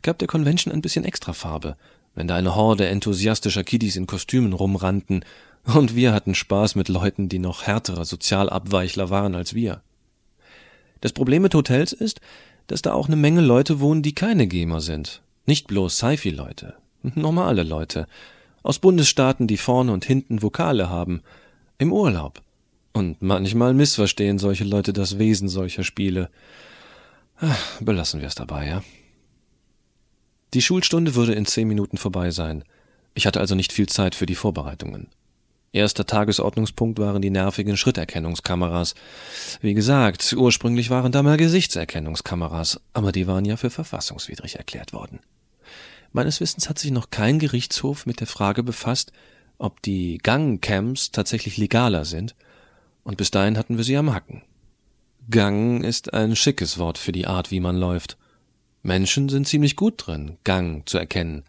Gab 0.00 0.18
der 0.18 0.28
Convention 0.28 0.72
ein 0.72 0.80
bisschen 0.80 1.04
extra 1.04 1.34
Farbe, 1.34 1.76
wenn 2.14 2.26
da 2.26 2.36
eine 2.36 2.54
Horde 2.54 2.88
enthusiastischer 2.88 3.64
Kiddies 3.64 3.96
in 3.96 4.06
Kostümen 4.06 4.54
rumrannten, 4.54 5.26
und 5.64 5.94
wir 5.94 6.14
hatten 6.14 6.34
Spaß 6.34 6.74
mit 6.74 6.88
Leuten, 6.88 7.28
die 7.28 7.38
noch 7.38 7.64
härterer 7.64 8.06
Sozialabweichler 8.06 9.10
waren 9.10 9.34
als 9.34 9.52
wir. 9.52 9.82
Das 11.02 11.12
Problem 11.12 11.42
mit 11.42 11.54
Hotels 11.54 11.92
ist, 11.92 12.22
dass 12.66 12.80
da 12.80 12.94
auch 12.94 13.08
eine 13.08 13.16
Menge 13.16 13.42
Leute 13.42 13.80
wohnen, 13.80 14.00
die 14.00 14.14
keine 14.14 14.46
Gamer 14.46 14.80
sind. 14.80 15.20
Nicht 15.44 15.66
bloß 15.66 15.98
Sci-Fi-Leute, 15.98 16.76
normale 17.02 17.62
Leute, 17.62 18.06
aus 18.62 18.78
Bundesstaaten, 18.78 19.46
die 19.46 19.56
vorne 19.56 19.92
und 19.92 20.04
hinten 20.04 20.42
Vokale 20.42 20.88
haben. 20.88 21.22
Im 21.78 21.92
Urlaub. 21.92 22.42
Und 22.92 23.22
manchmal 23.22 23.74
missverstehen 23.74 24.38
solche 24.38 24.64
Leute 24.64 24.92
das 24.92 25.18
Wesen 25.18 25.48
solcher 25.48 25.84
Spiele. 25.84 26.28
Belassen 27.80 28.20
wir 28.20 28.28
es 28.28 28.34
dabei, 28.34 28.66
ja? 28.66 28.82
Die 30.52 30.62
Schulstunde 30.62 31.14
würde 31.14 31.34
in 31.34 31.46
zehn 31.46 31.68
Minuten 31.68 31.96
vorbei 31.96 32.32
sein. 32.32 32.64
Ich 33.14 33.26
hatte 33.26 33.40
also 33.40 33.54
nicht 33.54 33.72
viel 33.72 33.88
Zeit 33.88 34.14
für 34.14 34.26
die 34.26 34.34
Vorbereitungen. 34.34 35.08
Erster 35.72 36.04
Tagesordnungspunkt 36.04 36.98
waren 36.98 37.22
die 37.22 37.30
nervigen 37.30 37.76
Schritterkennungskameras. 37.76 38.96
Wie 39.60 39.74
gesagt, 39.74 40.34
ursprünglich 40.36 40.90
waren 40.90 41.12
da 41.12 41.22
mal 41.22 41.36
Gesichtserkennungskameras, 41.36 42.80
aber 42.92 43.12
die 43.12 43.28
waren 43.28 43.44
ja 43.44 43.56
für 43.56 43.70
verfassungswidrig 43.70 44.56
erklärt 44.56 44.92
worden. 44.92 45.20
Meines 46.12 46.40
Wissens 46.40 46.68
hat 46.68 46.78
sich 46.78 46.90
noch 46.90 47.10
kein 47.10 47.38
Gerichtshof 47.38 48.06
mit 48.06 48.20
der 48.20 48.26
Frage 48.26 48.62
befasst, 48.62 49.12
ob 49.58 49.80
die 49.82 50.18
Gangcams 50.18 51.12
tatsächlich 51.12 51.56
legaler 51.56 52.04
sind, 52.04 52.34
und 53.04 53.16
bis 53.16 53.30
dahin 53.30 53.56
hatten 53.56 53.76
wir 53.76 53.84
sie 53.84 53.96
am 53.96 54.12
Hacken. 54.12 54.42
Gang 55.30 55.84
ist 55.84 56.12
ein 56.12 56.34
schickes 56.34 56.78
Wort 56.78 56.98
für 56.98 57.12
die 57.12 57.26
Art, 57.26 57.50
wie 57.50 57.60
man 57.60 57.76
läuft. 57.76 58.16
Menschen 58.82 59.28
sind 59.28 59.46
ziemlich 59.46 59.76
gut 59.76 60.06
drin, 60.06 60.38
Gang 60.44 60.88
zu 60.88 60.98
erkennen. 60.98 61.44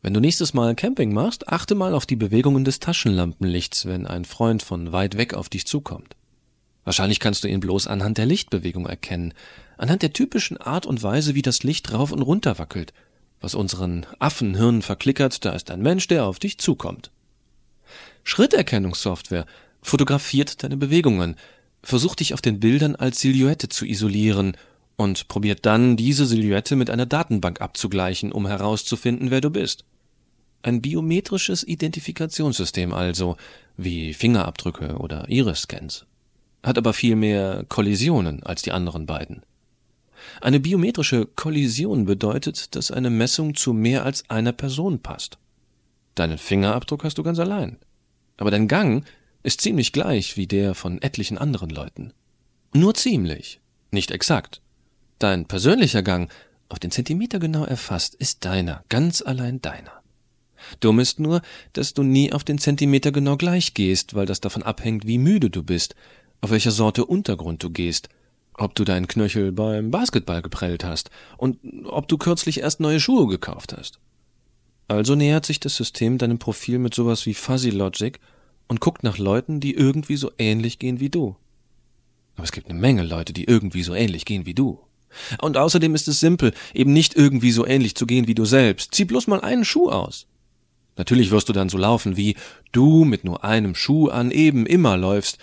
Wenn 0.00 0.14
du 0.14 0.20
nächstes 0.20 0.54
Mal 0.54 0.74
Camping 0.74 1.12
machst, 1.12 1.48
achte 1.48 1.74
mal 1.74 1.92
auf 1.92 2.06
die 2.06 2.16
Bewegungen 2.16 2.64
des 2.64 2.78
Taschenlampenlichts, 2.78 3.86
wenn 3.86 4.06
ein 4.06 4.24
Freund 4.24 4.62
von 4.62 4.92
weit 4.92 5.18
weg 5.18 5.34
auf 5.34 5.48
dich 5.48 5.66
zukommt. 5.66 6.16
Wahrscheinlich 6.84 7.20
kannst 7.20 7.44
du 7.44 7.48
ihn 7.48 7.60
bloß 7.60 7.86
anhand 7.88 8.16
der 8.16 8.26
Lichtbewegung 8.26 8.86
erkennen, 8.86 9.34
anhand 9.76 10.02
der 10.02 10.12
typischen 10.14 10.56
Art 10.56 10.86
und 10.86 11.02
Weise, 11.02 11.34
wie 11.34 11.42
das 11.42 11.62
Licht 11.64 11.92
rauf 11.92 12.12
und 12.12 12.22
runter 12.22 12.58
wackelt, 12.58 12.94
was 13.40 13.54
unseren 13.54 14.06
Affenhirnen 14.18 14.82
verklickert, 14.82 15.44
da 15.44 15.52
ist 15.52 15.70
ein 15.70 15.82
Mensch, 15.82 16.08
der 16.08 16.24
auf 16.24 16.38
dich 16.38 16.58
zukommt. 16.58 17.10
Schritterkennungssoftware 18.24 19.46
fotografiert 19.80 20.62
deine 20.62 20.76
Bewegungen, 20.76 21.36
versucht 21.82 22.20
dich 22.20 22.34
auf 22.34 22.42
den 22.42 22.60
Bildern 22.60 22.96
als 22.96 23.20
Silhouette 23.20 23.68
zu 23.68 23.86
isolieren 23.86 24.56
und 24.96 25.28
probiert 25.28 25.64
dann, 25.64 25.96
diese 25.96 26.26
Silhouette 26.26 26.74
mit 26.76 26.90
einer 26.90 27.06
Datenbank 27.06 27.60
abzugleichen, 27.60 28.32
um 28.32 28.46
herauszufinden, 28.46 29.30
wer 29.30 29.40
du 29.40 29.50
bist. 29.50 29.84
Ein 30.62 30.82
biometrisches 30.82 31.66
Identifikationssystem 31.66 32.92
also, 32.92 33.36
wie 33.76 34.12
Fingerabdrücke 34.12 34.96
oder 34.96 35.28
Iris-Scans. 35.28 36.04
Hat 36.64 36.76
aber 36.76 36.92
viel 36.92 37.14
mehr 37.14 37.64
Kollisionen 37.68 38.42
als 38.42 38.62
die 38.62 38.72
anderen 38.72 39.06
beiden. 39.06 39.42
Eine 40.40 40.60
biometrische 40.60 41.26
Kollision 41.26 42.04
bedeutet, 42.04 42.74
dass 42.74 42.90
eine 42.90 43.10
Messung 43.10 43.54
zu 43.54 43.72
mehr 43.72 44.04
als 44.04 44.28
einer 44.30 44.52
Person 44.52 45.00
passt. 45.00 45.38
Deinen 46.14 46.38
Fingerabdruck 46.38 47.04
hast 47.04 47.18
du 47.18 47.22
ganz 47.22 47.38
allein. 47.38 47.76
Aber 48.36 48.50
dein 48.50 48.68
Gang 48.68 49.04
ist 49.42 49.60
ziemlich 49.60 49.92
gleich 49.92 50.36
wie 50.36 50.46
der 50.46 50.74
von 50.74 51.00
etlichen 51.00 51.38
anderen 51.38 51.70
Leuten. 51.70 52.12
Nur 52.72 52.94
ziemlich, 52.94 53.60
nicht 53.90 54.10
exakt. 54.10 54.60
Dein 55.18 55.46
persönlicher 55.46 56.02
Gang, 56.02 56.30
auf 56.68 56.78
den 56.78 56.90
Zentimeter 56.90 57.38
genau 57.38 57.64
erfasst, 57.64 58.14
ist 58.14 58.44
deiner, 58.44 58.84
ganz 58.88 59.22
allein 59.22 59.62
deiner. 59.62 60.02
Dumm 60.80 61.00
ist 61.00 61.18
nur, 61.18 61.40
dass 61.72 61.94
du 61.94 62.02
nie 62.02 62.32
auf 62.32 62.44
den 62.44 62.58
Zentimeter 62.58 63.12
genau 63.12 63.36
gleich 63.36 63.74
gehst, 63.74 64.14
weil 64.14 64.26
das 64.26 64.40
davon 64.40 64.62
abhängt, 64.62 65.06
wie 65.06 65.18
müde 65.18 65.50
du 65.50 65.62
bist, 65.62 65.94
auf 66.40 66.50
welcher 66.50 66.70
Sorte 66.70 67.04
Untergrund 67.04 67.62
du 67.62 67.70
gehst, 67.70 68.08
ob 68.58 68.74
du 68.74 68.84
deinen 68.84 69.06
Knöchel 69.06 69.52
beim 69.52 69.90
Basketball 69.90 70.42
geprellt 70.42 70.84
hast 70.84 71.10
und 71.36 71.58
ob 71.84 72.08
du 72.08 72.18
kürzlich 72.18 72.60
erst 72.60 72.80
neue 72.80 73.00
Schuhe 73.00 73.28
gekauft 73.28 73.74
hast. 73.76 74.00
Also 74.88 75.14
nähert 75.14 75.46
sich 75.46 75.60
das 75.60 75.76
System 75.76 76.18
deinem 76.18 76.38
Profil 76.38 76.78
mit 76.78 76.94
sowas 76.94 77.26
wie 77.26 77.34
Fuzzy 77.34 77.70
Logic 77.70 78.18
und 78.66 78.80
guckt 78.80 79.04
nach 79.04 79.18
Leuten, 79.18 79.60
die 79.60 79.74
irgendwie 79.74 80.16
so 80.16 80.32
ähnlich 80.38 80.78
gehen 80.78 81.00
wie 81.00 81.10
du. 81.10 81.36
Aber 82.36 82.44
es 82.44 82.52
gibt 82.52 82.68
eine 82.68 82.78
Menge 82.78 83.02
Leute, 83.02 83.32
die 83.32 83.44
irgendwie 83.44 83.82
so 83.82 83.94
ähnlich 83.94 84.24
gehen 84.24 84.46
wie 84.46 84.54
du. 84.54 84.80
Und 85.40 85.56
außerdem 85.56 85.94
ist 85.94 86.08
es 86.08 86.20
simpel, 86.20 86.52
eben 86.74 86.92
nicht 86.92 87.16
irgendwie 87.16 87.50
so 87.50 87.66
ähnlich 87.66 87.94
zu 87.94 88.06
gehen 88.06 88.26
wie 88.26 88.34
du 88.34 88.44
selbst. 88.44 88.94
Zieh 88.94 89.04
bloß 89.04 89.26
mal 89.26 89.40
einen 89.40 89.64
Schuh 89.64 89.90
aus. 89.90 90.26
Natürlich 90.96 91.30
wirst 91.30 91.48
du 91.48 91.52
dann 91.52 91.68
so 91.68 91.78
laufen, 91.78 92.16
wie 92.16 92.36
du 92.72 93.04
mit 93.04 93.24
nur 93.24 93.44
einem 93.44 93.74
Schuh 93.74 94.08
an 94.08 94.30
eben 94.30 94.66
immer 94.66 94.96
läufst, 94.96 95.38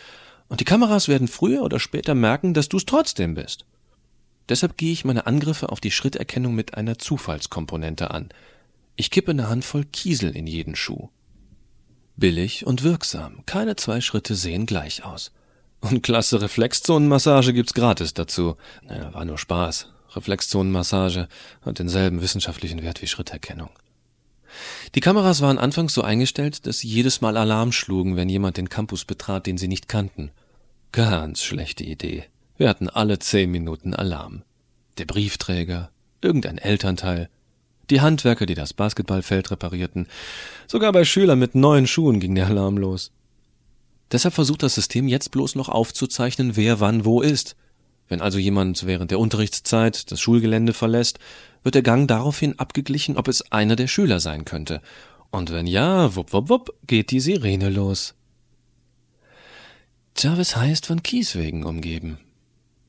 und 0.47 0.59
die 0.59 0.65
Kameras 0.65 1.07
werden 1.07 1.27
früher 1.27 1.63
oder 1.63 1.79
später 1.79 2.15
merken, 2.15 2.53
dass 2.53 2.69
du 2.69 2.77
es 2.77 2.85
trotzdem 2.85 3.33
bist. 3.33 3.65
Deshalb 4.49 4.77
gehe 4.77 4.91
ich 4.91 5.05
meine 5.05 5.25
Angriffe 5.25 5.69
auf 5.69 5.79
die 5.79 5.91
Schritterkennung 5.91 6.53
mit 6.53 6.75
einer 6.75 6.97
Zufallskomponente 6.97 8.11
an. 8.11 8.29
Ich 8.95 9.09
kippe 9.09 9.31
eine 9.31 9.49
Handvoll 9.49 9.85
Kiesel 9.85 10.35
in 10.35 10.47
jeden 10.47 10.75
Schuh. 10.75 11.09
Billig 12.15 12.65
und 12.65 12.83
wirksam, 12.83 13.45
keine 13.45 13.75
zwei 13.75 14.01
Schritte 14.01 14.35
sehen 14.35 14.65
gleich 14.65 15.03
aus. 15.03 15.31
Und 15.81 16.03
klasse 16.03 16.41
Reflexzonenmassage 16.41 17.53
gibt's 17.53 17.73
gratis 17.73 18.13
dazu. 18.13 18.55
Naja, 18.83 19.13
war 19.13 19.25
nur 19.25 19.37
Spaß. 19.37 19.91
Reflexzonenmassage 20.15 21.27
hat 21.61 21.79
denselben 21.79 22.21
wissenschaftlichen 22.21 22.81
Wert 22.83 23.01
wie 23.01 23.07
Schritterkennung. 23.07 23.69
Die 24.95 24.99
Kameras 24.99 25.41
waren 25.41 25.57
anfangs 25.57 25.93
so 25.93 26.01
eingestellt, 26.01 26.65
dass 26.65 26.79
sie 26.79 26.87
jedes 26.87 27.21
Mal 27.21 27.37
Alarm 27.37 27.71
schlugen, 27.71 28.15
wenn 28.15 28.29
jemand 28.29 28.57
den 28.57 28.69
Campus 28.69 29.05
betrat, 29.05 29.45
den 29.45 29.57
sie 29.57 29.67
nicht 29.67 29.87
kannten. 29.87 30.31
Ganz 30.91 31.43
schlechte 31.43 31.83
Idee. 31.83 32.25
Wir 32.57 32.69
hatten 32.69 32.89
alle 32.89 33.19
zehn 33.19 33.51
Minuten 33.51 33.93
Alarm. 33.93 34.43
Der 34.97 35.05
Briefträger, 35.05 35.91
irgendein 36.21 36.57
Elternteil, 36.57 37.29
die 37.89 38.01
Handwerker, 38.01 38.45
die 38.45 38.55
das 38.55 38.73
Basketballfeld 38.73 39.51
reparierten. 39.51 40.07
Sogar 40.67 40.91
bei 40.91 41.05
Schülern 41.05 41.39
mit 41.39 41.55
neuen 41.55 41.87
Schuhen 41.87 42.19
ging 42.19 42.33
der 42.35 42.47
Alarm 42.47 42.77
los. 42.77 43.11
Deshalb 44.11 44.33
versucht 44.33 44.63
das 44.63 44.75
System 44.75 45.07
jetzt 45.07 45.31
bloß 45.31 45.55
noch 45.55 45.69
aufzuzeichnen, 45.69 46.55
wer 46.55 46.79
wann 46.79 47.05
wo 47.05 47.21
ist. 47.21 47.55
Wenn 48.07 48.21
also 48.21 48.37
jemand 48.37 48.85
während 48.85 49.11
der 49.11 49.19
Unterrichtszeit 49.19 50.11
das 50.11 50.21
Schulgelände 50.21 50.73
verlässt, 50.73 51.19
wird 51.65 51.73
der 51.75 51.81
Gang 51.81 52.07
daraufhin 52.07 52.59
abgeglichen, 52.59 53.17
ob 53.17 53.27
es 53.27 53.51
einer 53.51 53.75
der 53.75 53.87
Schüler 53.87 54.19
sein 54.19 54.45
könnte. 54.45 54.81
Und 55.31 55.51
wenn 55.51 55.65
ja, 55.65 56.15
wupp 56.15 56.31
wupp 56.31 56.47
wupp, 56.47 56.73
geht 56.85 57.09
die 57.09 57.19
Sirene 57.19 57.69
los. 57.69 58.13
Jarvis 60.15 60.55
heißt 60.55 60.85
von 60.85 61.01
Kieswegen 61.01 61.65
umgeben. 61.65 62.19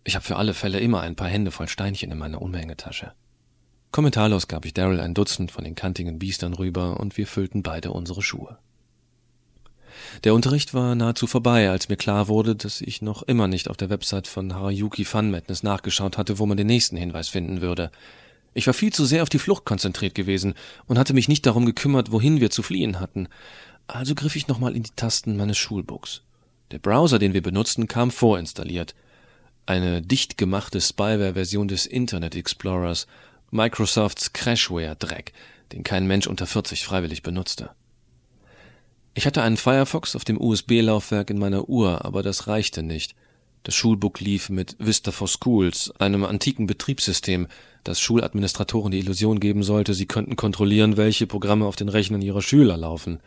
Ich 0.05 0.15
habe 0.15 0.25
für 0.25 0.37
alle 0.37 0.53
Fälle 0.53 0.79
immer 0.79 1.01
ein 1.01 1.17
paar 1.17 1.27
Hände 1.27 1.51
voll 1.51 1.69
Steinchen 1.69 2.13
in 2.13 2.19
meiner 2.19 2.43
Unmengetasche. 2.43 3.13
Kommentarlos 3.93 4.47
gab 4.47 4.67
ich 4.67 4.75
Daryl 4.75 5.01
ein 5.01 5.15
Dutzend 5.15 5.51
von 5.51 5.65
den 5.65 5.75
kantigen 5.75 6.19
Biestern 6.19 6.53
rüber 6.53 7.01
und 7.01 7.17
wir 7.17 7.27
füllten 7.27 7.63
beide 7.63 7.93
unsere 7.93 8.23
Schuhe. 8.23 8.59
Der 10.25 10.35
Unterricht 10.35 10.75
war 10.75 10.95
nahezu 10.95 11.27
vorbei, 11.27 11.71
als 11.71 11.89
mir 11.89 11.97
klar 11.97 12.29
wurde, 12.29 12.55
dass 12.55 12.83
ich 12.83 13.01
noch 13.01 13.23
immer 13.23 13.49
nicht 13.49 13.71
auf 13.71 13.79
der 13.79 13.89
Website 13.89 14.29
von 14.29 14.55
Harayuki 14.55 15.07
Fun 15.07 15.31
Madness 15.31 15.63
nachgeschaut 15.63 16.19
hatte, 16.19 16.39
wo 16.39 16.45
man 16.45 16.59
den 16.59 16.67
nächsten 16.67 16.99
Hinweis 16.99 17.31
finden 17.31 17.63
würde. 17.63 17.91
Ich 18.57 18.67
war 18.67 18.73
viel 18.73 18.91
zu 18.91 19.05
sehr 19.05 19.23
auf 19.23 19.29
die 19.29 19.39
Flucht 19.39 19.67
konzentriert 19.67 20.15
gewesen 20.15 20.55
und 20.87 20.99
hatte 20.99 21.13
mich 21.13 21.29
nicht 21.29 21.45
darum 21.45 21.67
gekümmert, 21.67 22.11
wohin 22.11 22.41
wir 22.41 22.49
zu 22.49 22.63
fliehen 22.63 23.01
hatten. 23.01 23.29
Also 23.87 24.15
griff 24.15 24.35
ich 24.35 24.49
nochmal 24.49 24.75
in 24.75 24.83
die 24.83 24.97
Tasten 24.97 25.37
meines 25.37 25.59
Schulbooks. 25.59 26.23
Der 26.71 26.79
Browser, 26.79 27.19
den 27.19 27.35
wir 27.35 27.43
benutzten, 27.43 27.87
kam 27.87 28.11
vorinstalliert. 28.11 28.95
Eine 29.67 30.01
dicht 30.01 30.39
gemachte 30.39 30.81
Spyware-Version 30.81 31.69
des 31.69 31.85
Internet 31.85 32.35
Explorers, 32.35 33.07
Microsofts 33.51 34.33
Crashware-Dreck, 34.33 35.35
den 35.73 35.83
kein 35.83 36.07
Mensch 36.07 36.27
unter 36.27 36.47
40 36.47 36.83
freiwillig 36.83 37.23
benutzte. 37.23 37.73
Ich 39.13 39.27
hatte 39.27 39.43
einen 39.43 39.59
Firefox 39.59 40.17
auf 40.17 40.25
dem 40.25 40.41
USB-Laufwerk 40.41 41.29
in 41.29 41.39
meiner 41.39 41.69
Uhr, 41.69 42.07
aber 42.07 42.23
das 42.23 42.47
reichte 42.47 42.83
nicht. 42.83 43.15
Das 43.65 43.75
Schulbook 43.75 44.21
lief 44.21 44.49
mit 44.49 44.77
Vista 44.79 45.11
for 45.11 45.29
Schools, 45.29 45.93
einem 45.99 46.25
antiken 46.25 46.67
Betriebssystem, 46.67 47.49
das 47.87 48.01
Schuladministratoren 48.01 48.91
die 48.91 48.99
Illusion 48.99 49.41
geben 49.41 49.63
sollte, 49.63 49.95
sie 49.95 50.07
könnten 50.07 50.37
kontrollieren, 50.37 50.97
welche 50.97 51.27
Programme 51.27 51.67
auf 51.67 51.77
den 51.77 51.89
Rechnern 51.89 52.23
ihrer 52.23 52.43
Schüler 52.43 52.77
laufen. 52.77 53.21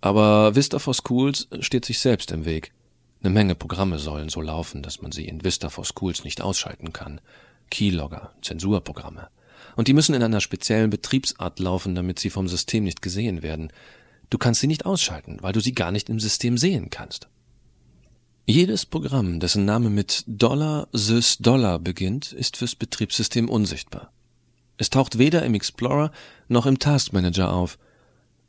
Aber 0.00 0.54
Vista 0.54 0.78
for 0.78 0.94
Schools 0.94 1.48
steht 1.60 1.84
sich 1.84 1.98
selbst 1.98 2.30
im 2.30 2.44
Weg. 2.44 2.72
Eine 3.22 3.32
Menge 3.32 3.54
Programme 3.54 3.98
sollen 3.98 4.28
so 4.28 4.42
laufen, 4.42 4.82
dass 4.82 5.00
man 5.00 5.12
sie 5.12 5.26
in 5.26 5.44
Vista 5.44 5.70
for 5.70 5.86
Schools 5.86 6.24
nicht 6.24 6.42
ausschalten 6.42 6.92
kann. 6.92 7.22
Keylogger, 7.70 8.32
Zensurprogramme. 8.42 9.28
Und 9.76 9.88
die 9.88 9.94
müssen 9.94 10.14
in 10.14 10.22
einer 10.22 10.42
speziellen 10.42 10.90
Betriebsart 10.90 11.58
laufen, 11.58 11.94
damit 11.94 12.18
sie 12.18 12.28
vom 12.28 12.48
System 12.48 12.84
nicht 12.84 13.00
gesehen 13.00 13.42
werden. 13.42 13.72
Du 14.28 14.36
kannst 14.36 14.60
sie 14.60 14.66
nicht 14.66 14.84
ausschalten, 14.84 15.38
weil 15.40 15.52
du 15.54 15.60
sie 15.60 15.72
gar 15.72 15.90
nicht 15.90 16.10
im 16.10 16.20
System 16.20 16.58
sehen 16.58 16.90
kannst. 16.90 17.28
Jedes 18.46 18.84
Programm, 18.84 19.40
dessen 19.40 19.64
Name 19.64 19.88
mit 19.88 20.22
Dollar 20.26 20.88
sys 20.92 21.38
Dollar 21.38 21.78
beginnt, 21.78 22.30
ist 22.32 22.58
fürs 22.58 22.74
Betriebssystem 22.74 23.48
unsichtbar. 23.48 24.12
Es 24.76 24.90
taucht 24.90 25.16
weder 25.16 25.42
im 25.44 25.54
Explorer 25.54 26.12
noch 26.48 26.66
im 26.66 26.78
Task 26.78 27.14
Manager 27.14 27.50
auf. 27.54 27.78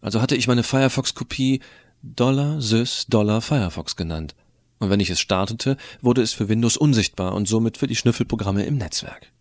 Also 0.01 0.21
hatte 0.21 0.36
ich 0.36 0.49
meine 0.49 0.63
Firefox-Kopie 0.63 1.62
Dollar 2.01 2.60
sys 2.60 3.05
Dollar 3.08 3.39
Firefox 3.39 3.95
genannt. 3.95 4.36
Und 4.79 4.89
wenn 4.89 4.99
ich 4.99 5.10
es 5.10 5.21
startete, 5.21 5.77
wurde 6.01 6.21
es 6.21 6.34
für 6.34 6.49
Windows 6.49 6.75
unsichtbar 6.75 7.34
und 7.34 7.47
somit 7.47 7.77
für 7.77 7.88
die 7.88 7.95
Schnüffelprogramme 7.95 8.65
im 8.65 8.75
Netzwerk. 8.77 9.31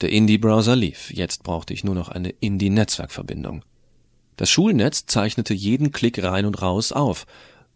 Der 0.00 0.12
Indie-Browser 0.12 0.76
lief, 0.76 1.10
jetzt 1.12 1.42
brauchte 1.42 1.74
ich 1.74 1.82
nur 1.82 1.96
noch 1.96 2.08
eine 2.08 2.30
Indie-Netzwerkverbindung. 2.30 3.64
Das 4.36 4.48
Schulnetz 4.48 5.06
zeichnete 5.06 5.54
jeden 5.54 5.90
Klick 5.90 6.22
rein 6.22 6.44
und 6.44 6.62
raus 6.62 6.92
auf. 6.92 7.26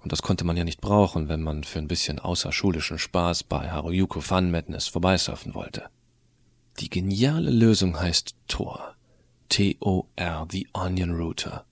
Und 0.03 0.11
das 0.11 0.23
konnte 0.23 0.45
man 0.45 0.57
ja 0.57 0.65
nicht 0.65 0.81
brauchen, 0.81 1.29
wenn 1.29 1.43
man 1.43 1.65
für 1.65 1.79
ein 1.79 1.89
bisschen 1.89 2.19
außerschulischen 2.19 2.99
Spaß 2.99 3.45
bei 3.45 3.71
Haruyuko 3.71 4.21
Fun 4.21 4.51
Madness 4.51 4.89
vorbeisurfen 4.89 5.55
wollte. 5.55 5.85
Die 6.81 6.91
geniale 6.91 7.51
Lösung 7.51 8.01
heißt 8.01 8.35
Tor. 8.49 8.97
T-O-R, 9.49 10.49
the 10.51 10.67
Onion 10.73 11.11
Router. 11.13 11.65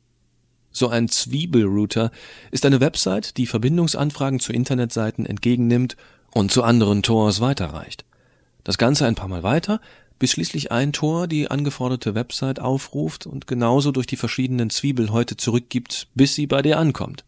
So 0.70 0.88
ein 0.88 1.08
Zwiebelrouter 1.08 2.12
ist 2.50 2.64
eine 2.64 2.80
Website, 2.80 3.36
die 3.36 3.46
Verbindungsanfragen 3.46 4.38
zu 4.38 4.52
Internetseiten 4.52 5.26
entgegennimmt 5.26 5.96
und 6.32 6.52
zu 6.52 6.62
anderen 6.62 7.02
Tors 7.02 7.40
weiterreicht. 7.40 8.04
Das 8.62 8.78
Ganze 8.78 9.06
ein 9.06 9.14
paar 9.16 9.28
Mal 9.28 9.42
weiter, 9.42 9.80
bis 10.20 10.32
schließlich 10.32 10.70
ein 10.70 10.92
Tor 10.92 11.26
die 11.26 11.50
angeforderte 11.50 12.14
Website 12.14 12.60
aufruft 12.60 13.26
und 13.26 13.46
genauso 13.46 13.90
durch 13.90 14.06
die 14.06 14.16
verschiedenen 14.16 14.70
Zwiebelhäute 14.70 15.36
zurückgibt, 15.36 16.08
bis 16.14 16.34
sie 16.34 16.46
bei 16.46 16.62
dir 16.62 16.78
ankommt. 16.78 17.24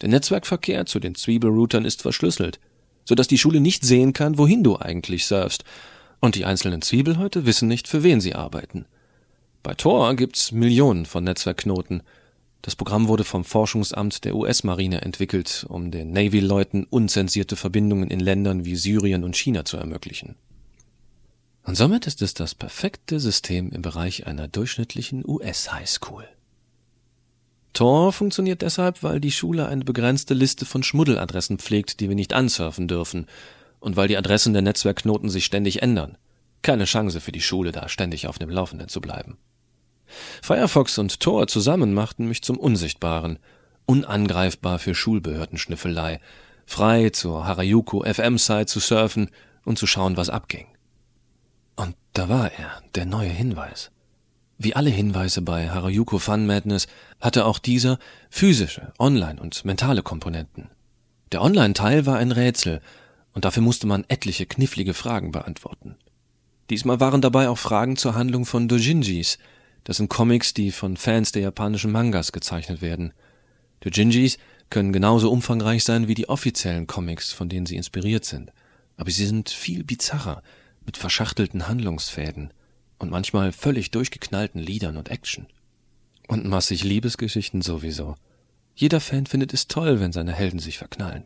Der 0.00 0.08
Netzwerkverkehr 0.08 0.86
zu 0.86 0.98
den 0.98 1.14
Zwiebelroutern 1.14 1.84
ist 1.84 2.02
verschlüsselt, 2.02 2.58
so 3.04 3.14
dass 3.14 3.28
die 3.28 3.38
Schule 3.38 3.60
nicht 3.60 3.84
sehen 3.84 4.12
kann, 4.12 4.38
wohin 4.38 4.62
du 4.62 4.78
eigentlich 4.78 5.26
surfst. 5.26 5.64
Und 6.20 6.34
die 6.34 6.44
einzelnen 6.44 6.82
Zwiebelhäute 6.82 7.46
wissen 7.46 7.68
nicht, 7.68 7.86
für 7.86 8.02
wen 8.02 8.20
sie 8.20 8.34
arbeiten. 8.34 8.86
Bei 9.62 9.74
Tor 9.74 10.14
gibt's 10.14 10.52
Millionen 10.52 11.06
von 11.06 11.24
Netzwerkknoten. 11.24 12.02
Das 12.62 12.76
Programm 12.76 13.08
wurde 13.08 13.24
vom 13.24 13.44
Forschungsamt 13.44 14.24
der 14.24 14.34
US-Marine 14.34 15.02
entwickelt, 15.02 15.66
um 15.68 15.90
den 15.90 16.12
Navy-Leuten 16.12 16.84
unzensierte 16.84 17.56
Verbindungen 17.56 18.10
in 18.10 18.20
Ländern 18.20 18.64
wie 18.64 18.76
Syrien 18.76 19.22
und 19.22 19.36
China 19.36 19.64
zu 19.64 19.76
ermöglichen. 19.76 20.36
Und 21.62 21.76
somit 21.76 22.06
ist 22.06 22.20
es 22.20 22.34
das 22.34 22.54
perfekte 22.54 23.20
System 23.20 23.70
im 23.70 23.82
Bereich 23.82 24.26
einer 24.26 24.48
durchschnittlichen 24.48 25.26
US-Highschool. 25.26 26.26
Tor 27.74 28.12
funktioniert 28.12 28.62
deshalb, 28.62 29.02
weil 29.02 29.20
die 29.20 29.32
Schule 29.32 29.66
eine 29.66 29.84
begrenzte 29.84 30.32
Liste 30.32 30.64
von 30.64 30.82
Schmuddeladressen 30.82 31.58
pflegt, 31.58 32.00
die 32.00 32.08
wir 32.08 32.14
nicht 32.14 32.32
ansurfen 32.32 32.88
dürfen, 32.88 33.26
und 33.80 33.96
weil 33.96 34.08
die 34.08 34.16
Adressen 34.16 34.52
der 34.52 34.62
Netzwerkknoten 34.62 35.28
sich 35.28 35.44
ständig 35.44 35.82
ändern. 35.82 36.16
Keine 36.62 36.84
Chance 36.84 37.20
für 37.20 37.32
die 37.32 37.42
Schule, 37.42 37.72
da 37.72 37.88
ständig 37.88 38.28
auf 38.28 38.38
dem 38.38 38.48
Laufenden 38.48 38.88
zu 38.88 39.00
bleiben. 39.00 39.36
Firefox 40.40 40.98
und 40.98 41.20
Tor 41.20 41.48
zusammen 41.48 41.92
machten 41.92 42.28
mich 42.28 42.42
zum 42.42 42.58
Unsichtbaren, 42.58 43.38
unangreifbar 43.86 44.78
für 44.78 44.94
Schulbehördenschnüffelei, 44.94 46.20
frei 46.66 47.10
zur 47.10 47.46
Harajuku 47.46 48.02
FM-Site 48.04 48.66
zu 48.66 48.80
surfen 48.80 49.30
und 49.64 49.78
zu 49.78 49.86
schauen, 49.86 50.16
was 50.16 50.30
abging. 50.30 50.66
Und 51.76 51.96
da 52.12 52.28
war 52.28 52.52
er, 52.52 52.82
der 52.94 53.04
neue 53.04 53.28
Hinweis. 53.28 53.90
Wie 54.56 54.76
alle 54.76 54.90
Hinweise 54.90 55.42
bei 55.42 55.68
Harajuku 55.68 56.18
Fun 56.18 56.46
Madness 56.46 56.86
hatte 57.20 57.44
auch 57.44 57.58
dieser 57.58 57.98
physische, 58.30 58.92
online 58.98 59.40
und 59.40 59.64
mentale 59.64 60.02
Komponenten. 60.02 60.70
Der 61.32 61.42
Online-Teil 61.42 62.06
war 62.06 62.18
ein 62.18 62.30
Rätsel, 62.30 62.80
und 63.32 63.44
dafür 63.44 63.64
musste 63.64 63.88
man 63.88 64.04
etliche 64.06 64.46
knifflige 64.46 64.94
Fragen 64.94 65.32
beantworten. 65.32 65.96
Diesmal 66.70 67.00
waren 67.00 67.20
dabei 67.20 67.48
auch 67.48 67.58
Fragen 67.58 67.96
zur 67.96 68.14
Handlung 68.14 68.46
von 68.46 68.68
Dojinjis. 68.68 69.38
Das 69.82 69.96
sind 69.96 70.08
Comics, 70.08 70.54
die 70.54 70.70
von 70.70 70.96
Fans 70.96 71.32
der 71.32 71.42
japanischen 71.42 71.90
Mangas 71.90 72.30
gezeichnet 72.30 72.80
werden. 72.80 73.12
Dojinjis 73.80 74.38
können 74.70 74.92
genauso 74.92 75.32
umfangreich 75.32 75.82
sein 75.82 76.06
wie 76.06 76.14
die 76.14 76.28
offiziellen 76.28 76.86
Comics, 76.86 77.32
von 77.32 77.48
denen 77.48 77.66
sie 77.66 77.76
inspiriert 77.76 78.24
sind. 78.24 78.52
Aber 78.96 79.10
sie 79.10 79.26
sind 79.26 79.50
viel 79.50 79.82
bizarrer, 79.82 80.42
mit 80.86 80.96
verschachtelten 80.96 81.66
Handlungsfäden 81.66 82.52
und 83.04 83.10
manchmal 83.10 83.52
völlig 83.52 83.90
durchgeknallten 83.90 84.60
Liedern 84.60 84.96
und 84.96 85.10
Action. 85.10 85.46
Und 86.26 86.46
massig 86.46 86.84
Liebesgeschichten 86.84 87.60
sowieso. 87.60 88.16
Jeder 88.74 89.00
Fan 89.00 89.26
findet 89.26 89.52
es 89.52 89.68
toll, 89.68 90.00
wenn 90.00 90.12
seine 90.12 90.32
Helden 90.32 90.58
sich 90.58 90.78
verknallen. 90.78 91.24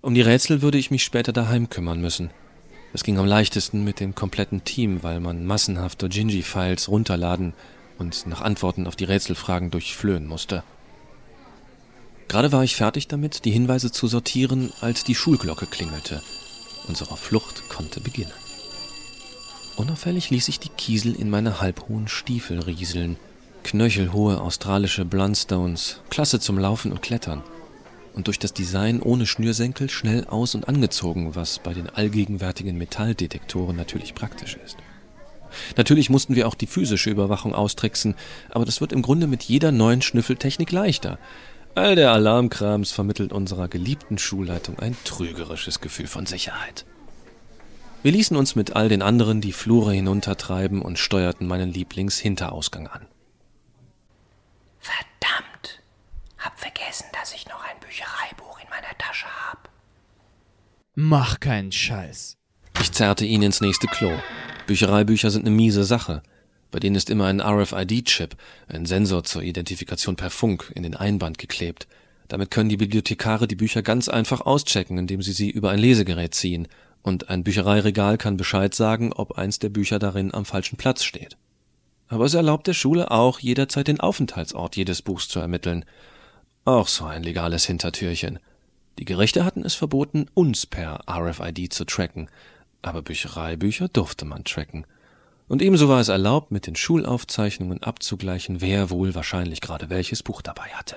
Um 0.00 0.14
die 0.14 0.22
Rätsel 0.22 0.62
würde 0.62 0.78
ich 0.78 0.90
mich 0.90 1.04
später 1.04 1.34
daheim 1.34 1.68
kümmern 1.68 2.00
müssen. 2.00 2.30
Es 2.94 3.04
ging 3.04 3.18
am 3.18 3.26
leichtesten 3.26 3.84
mit 3.84 4.00
dem 4.00 4.14
kompletten 4.14 4.64
Team, 4.64 5.02
weil 5.02 5.20
man 5.20 5.44
massenhaft 5.44 6.02
Dojinji-Files 6.02 6.88
runterladen 6.88 7.52
und 7.98 8.26
nach 8.26 8.40
Antworten 8.40 8.86
auf 8.86 8.96
die 8.96 9.04
Rätselfragen 9.04 9.70
durchflöhen 9.70 10.26
musste. 10.26 10.64
Gerade 12.28 12.52
war 12.52 12.64
ich 12.64 12.74
fertig 12.74 13.06
damit, 13.06 13.44
die 13.44 13.50
Hinweise 13.50 13.92
zu 13.92 14.06
sortieren, 14.06 14.72
als 14.80 15.04
die 15.04 15.14
Schulglocke 15.14 15.66
klingelte. 15.66 16.22
Unsere 16.88 17.18
Flucht 17.18 17.68
konnte 17.68 18.00
beginnen. 18.00 18.32
Unauffällig 19.76 20.30
ließ 20.30 20.48
ich 20.48 20.58
die 20.58 20.70
Kiesel 20.70 21.14
in 21.14 21.28
meine 21.28 21.60
halbhohen 21.60 22.08
Stiefel 22.08 22.60
rieseln. 22.60 23.18
Knöchelhohe 23.62 24.40
australische 24.40 25.04
Blundstones, 25.04 26.00
klasse 26.08 26.40
zum 26.40 26.58
Laufen 26.58 26.92
und 26.92 27.02
Klettern. 27.02 27.42
Und 28.14 28.28
durch 28.28 28.38
das 28.38 28.54
Design 28.54 29.02
ohne 29.02 29.26
Schnürsenkel 29.26 29.90
schnell 29.90 30.24
aus- 30.28 30.54
und 30.54 30.66
angezogen, 30.66 31.34
was 31.34 31.58
bei 31.58 31.74
den 31.74 31.90
allgegenwärtigen 31.90 32.78
Metalldetektoren 32.78 33.76
natürlich 33.76 34.14
praktisch 34.14 34.56
ist. 34.64 34.78
Natürlich 35.76 36.08
mussten 36.08 36.36
wir 36.36 36.48
auch 36.48 36.54
die 36.54 36.66
physische 36.66 37.10
Überwachung 37.10 37.54
austricksen, 37.54 38.14
aber 38.48 38.64
das 38.64 38.80
wird 38.80 38.92
im 38.92 39.02
Grunde 39.02 39.26
mit 39.26 39.42
jeder 39.42 39.72
neuen 39.72 40.00
Schnüffeltechnik 40.00 40.72
leichter. 40.72 41.18
All 41.74 41.96
der 41.96 42.12
Alarmkrams 42.12 42.92
vermittelt 42.92 43.34
unserer 43.34 43.68
geliebten 43.68 44.16
Schulleitung 44.16 44.78
ein 44.78 44.96
trügerisches 45.04 45.82
Gefühl 45.82 46.06
von 46.06 46.24
Sicherheit. 46.24 46.86
Wir 48.02 48.12
ließen 48.12 48.36
uns 48.36 48.54
mit 48.54 48.76
all 48.76 48.88
den 48.88 49.02
anderen 49.02 49.40
die 49.40 49.52
Flure 49.52 49.92
hinuntertreiben 49.92 50.82
und 50.82 50.98
steuerten 50.98 51.46
meinen 51.46 51.72
Lieblingshinterausgang 51.72 52.86
an. 52.86 53.06
Verdammt! 54.78 55.82
Hab 56.38 56.58
vergessen, 56.58 57.06
dass 57.12 57.34
ich 57.34 57.46
noch 57.48 57.62
ein 57.64 57.80
Büchereibuch 57.80 58.60
in 58.60 58.68
meiner 58.70 58.96
Tasche 58.98 59.26
hab. 59.26 59.68
Mach 60.94 61.40
keinen 61.40 61.72
Scheiß. 61.72 62.36
Ich 62.80 62.92
zerrte 62.92 63.24
ihn 63.24 63.42
ins 63.42 63.60
nächste 63.60 63.86
Klo. 63.86 64.12
Büchereibücher 64.66 65.30
sind 65.30 65.46
eine 65.46 65.54
miese 65.54 65.84
Sache. 65.84 66.22
Bei 66.70 66.78
denen 66.78 66.96
ist 66.96 67.10
immer 67.10 67.26
ein 67.26 67.40
RFID-Chip, 67.40 68.36
ein 68.68 68.86
Sensor 68.86 69.24
zur 69.24 69.42
Identifikation 69.42 70.16
per 70.16 70.30
Funk, 70.30 70.70
in 70.74 70.82
den 70.82 70.94
Einband 70.94 71.38
geklebt. 71.38 71.88
Damit 72.28 72.50
können 72.50 72.68
die 72.68 72.76
Bibliothekare 72.76 73.48
die 73.48 73.56
Bücher 73.56 73.82
ganz 73.82 74.08
einfach 74.08 74.42
auschecken, 74.42 74.98
indem 74.98 75.22
sie 75.22 75.32
sie 75.32 75.50
über 75.50 75.70
ein 75.70 75.78
Lesegerät 75.78 76.34
ziehen 76.34 76.68
und 77.06 77.30
ein 77.30 77.44
Büchereiregal 77.44 78.18
kann 78.18 78.36
Bescheid 78.36 78.74
sagen, 78.74 79.12
ob 79.12 79.38
eins 79.38 79.60
der 79.60 79.68
Bücher 79.68 80.00
darin 80.00 80.34
am 80.34 80.44
falschen 80.44 80.76
Platz 80.76 81.04
steht. 81.04 81.36
Aber 82.08 82.24
es 82.24 82.34
erlaubt 82.34 82.66
der 82.66 82.74
Schule 82.74 83.12
auch, 83.12 83.38
jederzeit 83.38 83.86
den 83.86 84.00
Aufenthaltsort 84.00 84.74
jedes 84.74 85.02
Buchs 85.02 85.28
zu 85.28 85.38
ermitteln. 85.38 85.84
Auch 86.64 86.88
so 86.88 87.04
ein 87.04 87.22
legales 87.22 87.64
Hintertürchen. 87.64 88.40
Die 88.98 89.04
Gerichte 89.04 89.44
hatten 89.44 89.64
es 89.64 89.76
verboten, 89.76 90.26
uns 90.34 90.66
per 90.66 91.04
RFID 91.08 91.72
zu 91.72 91.84
tracken, 91.84 92.28
aber 92.82 93.02
Büchereibücher 93.02 93.86
durfte 93.86 94.24
man 94.24 94.42
tracken. 94.42 94.84
Und 95.46 95.62
ebenso 95.62 95.88
war 95.88 96.00
es 96.00 96.08
erlaubt, 96.08 96.50
mit 96.50 96.66
den 96.66 96.74
Schulaufzeichnungen 96.74 97.84
abzugleichen, 97.84 98.60
wer 98.60 98.90
wohl 98.90 99.14
wahrscheinlich 99.14 99.60
gerade 99.60 99.90
welches 99.90 100.24
Buch 100.24 100.42
dabei 100.42 100.70
hatte. 100.70 100.96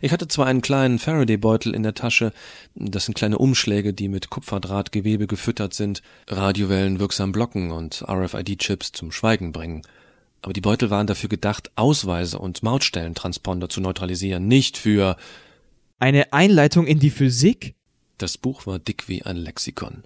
Ich 0.00 0.12
hatte 0.12 0.28
zwar 0.28 0.46
einen 0.46 0.60
kleinen 0.60 0.98
Faraday-Beutel 0.98 1.74
in 1.74 1.82
der 1.82 1.94
Tasche, 1.94 2.32
das 2.74 3.04
sind 3.04 3.14
kleine 3.14 3.38
Umschläge, 3.38 3.92
die 3.92 4.08
mit 4.08 4.30
Kupferdrahtgewebe 4.30 5.26
gefüttert 5.26 5.74
sind, 5.74 6.02
Radiowellen 6.28 7.00
wirksam 7.00 7.32
blocken 7.32 7.70
und 7.70 8.04
RFID-Chips 8.08 8.92
zum 8.92 9.12
Schweigen 9.12 9.52
bringen. 9.52 9.82
Aber 10.42 10.52
die 10.52 10.60
Beutel 10.60 10.90
waren 10.90 11.06
dafür 11.06 11.28
gedacht, 11.28 11.70
Ausweise 11.76 12.38
und 12.38 12.62
Mautstellentransponder 12.62 13.68
zu 13.68 13.80
neutralisieren, 13.80 14.48
nicht 14.48 14.78
für 14.78 15.16
Eine 15.98 16.32
Einleitung 16.32 16.86
in 16.86 16.98
die 16.98 17.10
Physik? 17.10 17.74
Das 18.16 18.38
Buch 18.38 18.66
war 18.66 18.78
dick 18.78 19.08
wie 19.08 19.22
ein 19.22 19.36
Lexikon. 19.36 20.04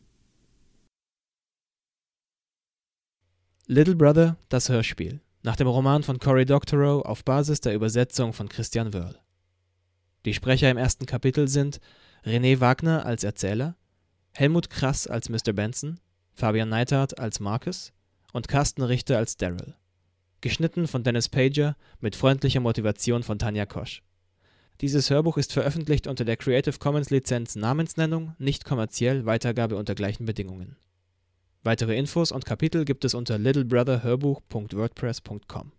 Little 3.66 3.94
Brother, 3.94 4.36
das 4.48 4.68
Hörspiel. 4.68 5.20
Nach 5.42 5.56
dem 5.56 5.66
Roman 5.66 6.02
von 6.02 6.18
Cory 6.18 6.44
Doctorow 6.44 7.04
auf 7.04 7.24
Basis 7.24 7.60
der 7.60 7.74
Übersetzung 7.74 8.32
von 8.32 8.48
Christian 8.48 8.92
Wörl. 8.92 9.18
Die 10.24 10.34
Sprecher 10.34 10.70
im 10.70 10.78
ersten 10.78 11.06
Kapitel 11.06 11.48
sind 11.48 11.80
René 12.24 12.60
Wagner 12.60 13.04
als 13.04 13.24
Erzähler, 13.24 13.74
Helmut 14.32 14.70
Krass 14.70 15.06
als 15.06 15.28
Mr. 15.28 15.52
Benson, 15.52 16.00
Fabian 16.32 16.70
Neithardt 16.70 17.18
als 17.18 17.40
Marcus 17.40 17.92
und 18.32 18.48
Carsten 18.48 18.80
Richter 18.82 19.18
als 19.18 19.36
Daryl. 19.36 19.74
Geschnitten 20.40 20.88
von 20.88 21.04
Dennis 21.04 21.28
Pager 21.28 21.76
mit 22.00 22.16
freundlicher 22.16 22.60
Motivation 22.60 23.22
von 23.22 23.38
Tanja 23.38 23.66
Kosch. 23.66 24.02
Dieses 24.80 25.10
Hörbuch 25.10 25.36
ist 25.36 25.52
veröffentlicht 25.52 26.06
unter 26.06 26.24
der 26.24 26.38
Creative 26.38 26.78
Commons 26.78 27.10
Lizenz 27.10 27.54
Namensnennung, 27.54 28.34
nicht 28.38 28.64
kommerziell, 28.64 29.26
Weitergabe 29.26 29.76
unter 29.76 29.94
gleichen 29.94 30.24
Bedingungen. 30.24 30.76
Weitere 31.62 31.96
Infos 31.96 32.32
und 32.32 32.44
Kapitel 32.44 32.84
gibt 32.84 33.04
es 33.04 33.14
unter 33.14 33.38
littlebrotherhörbuch.wordpress.com. 33.38 35.70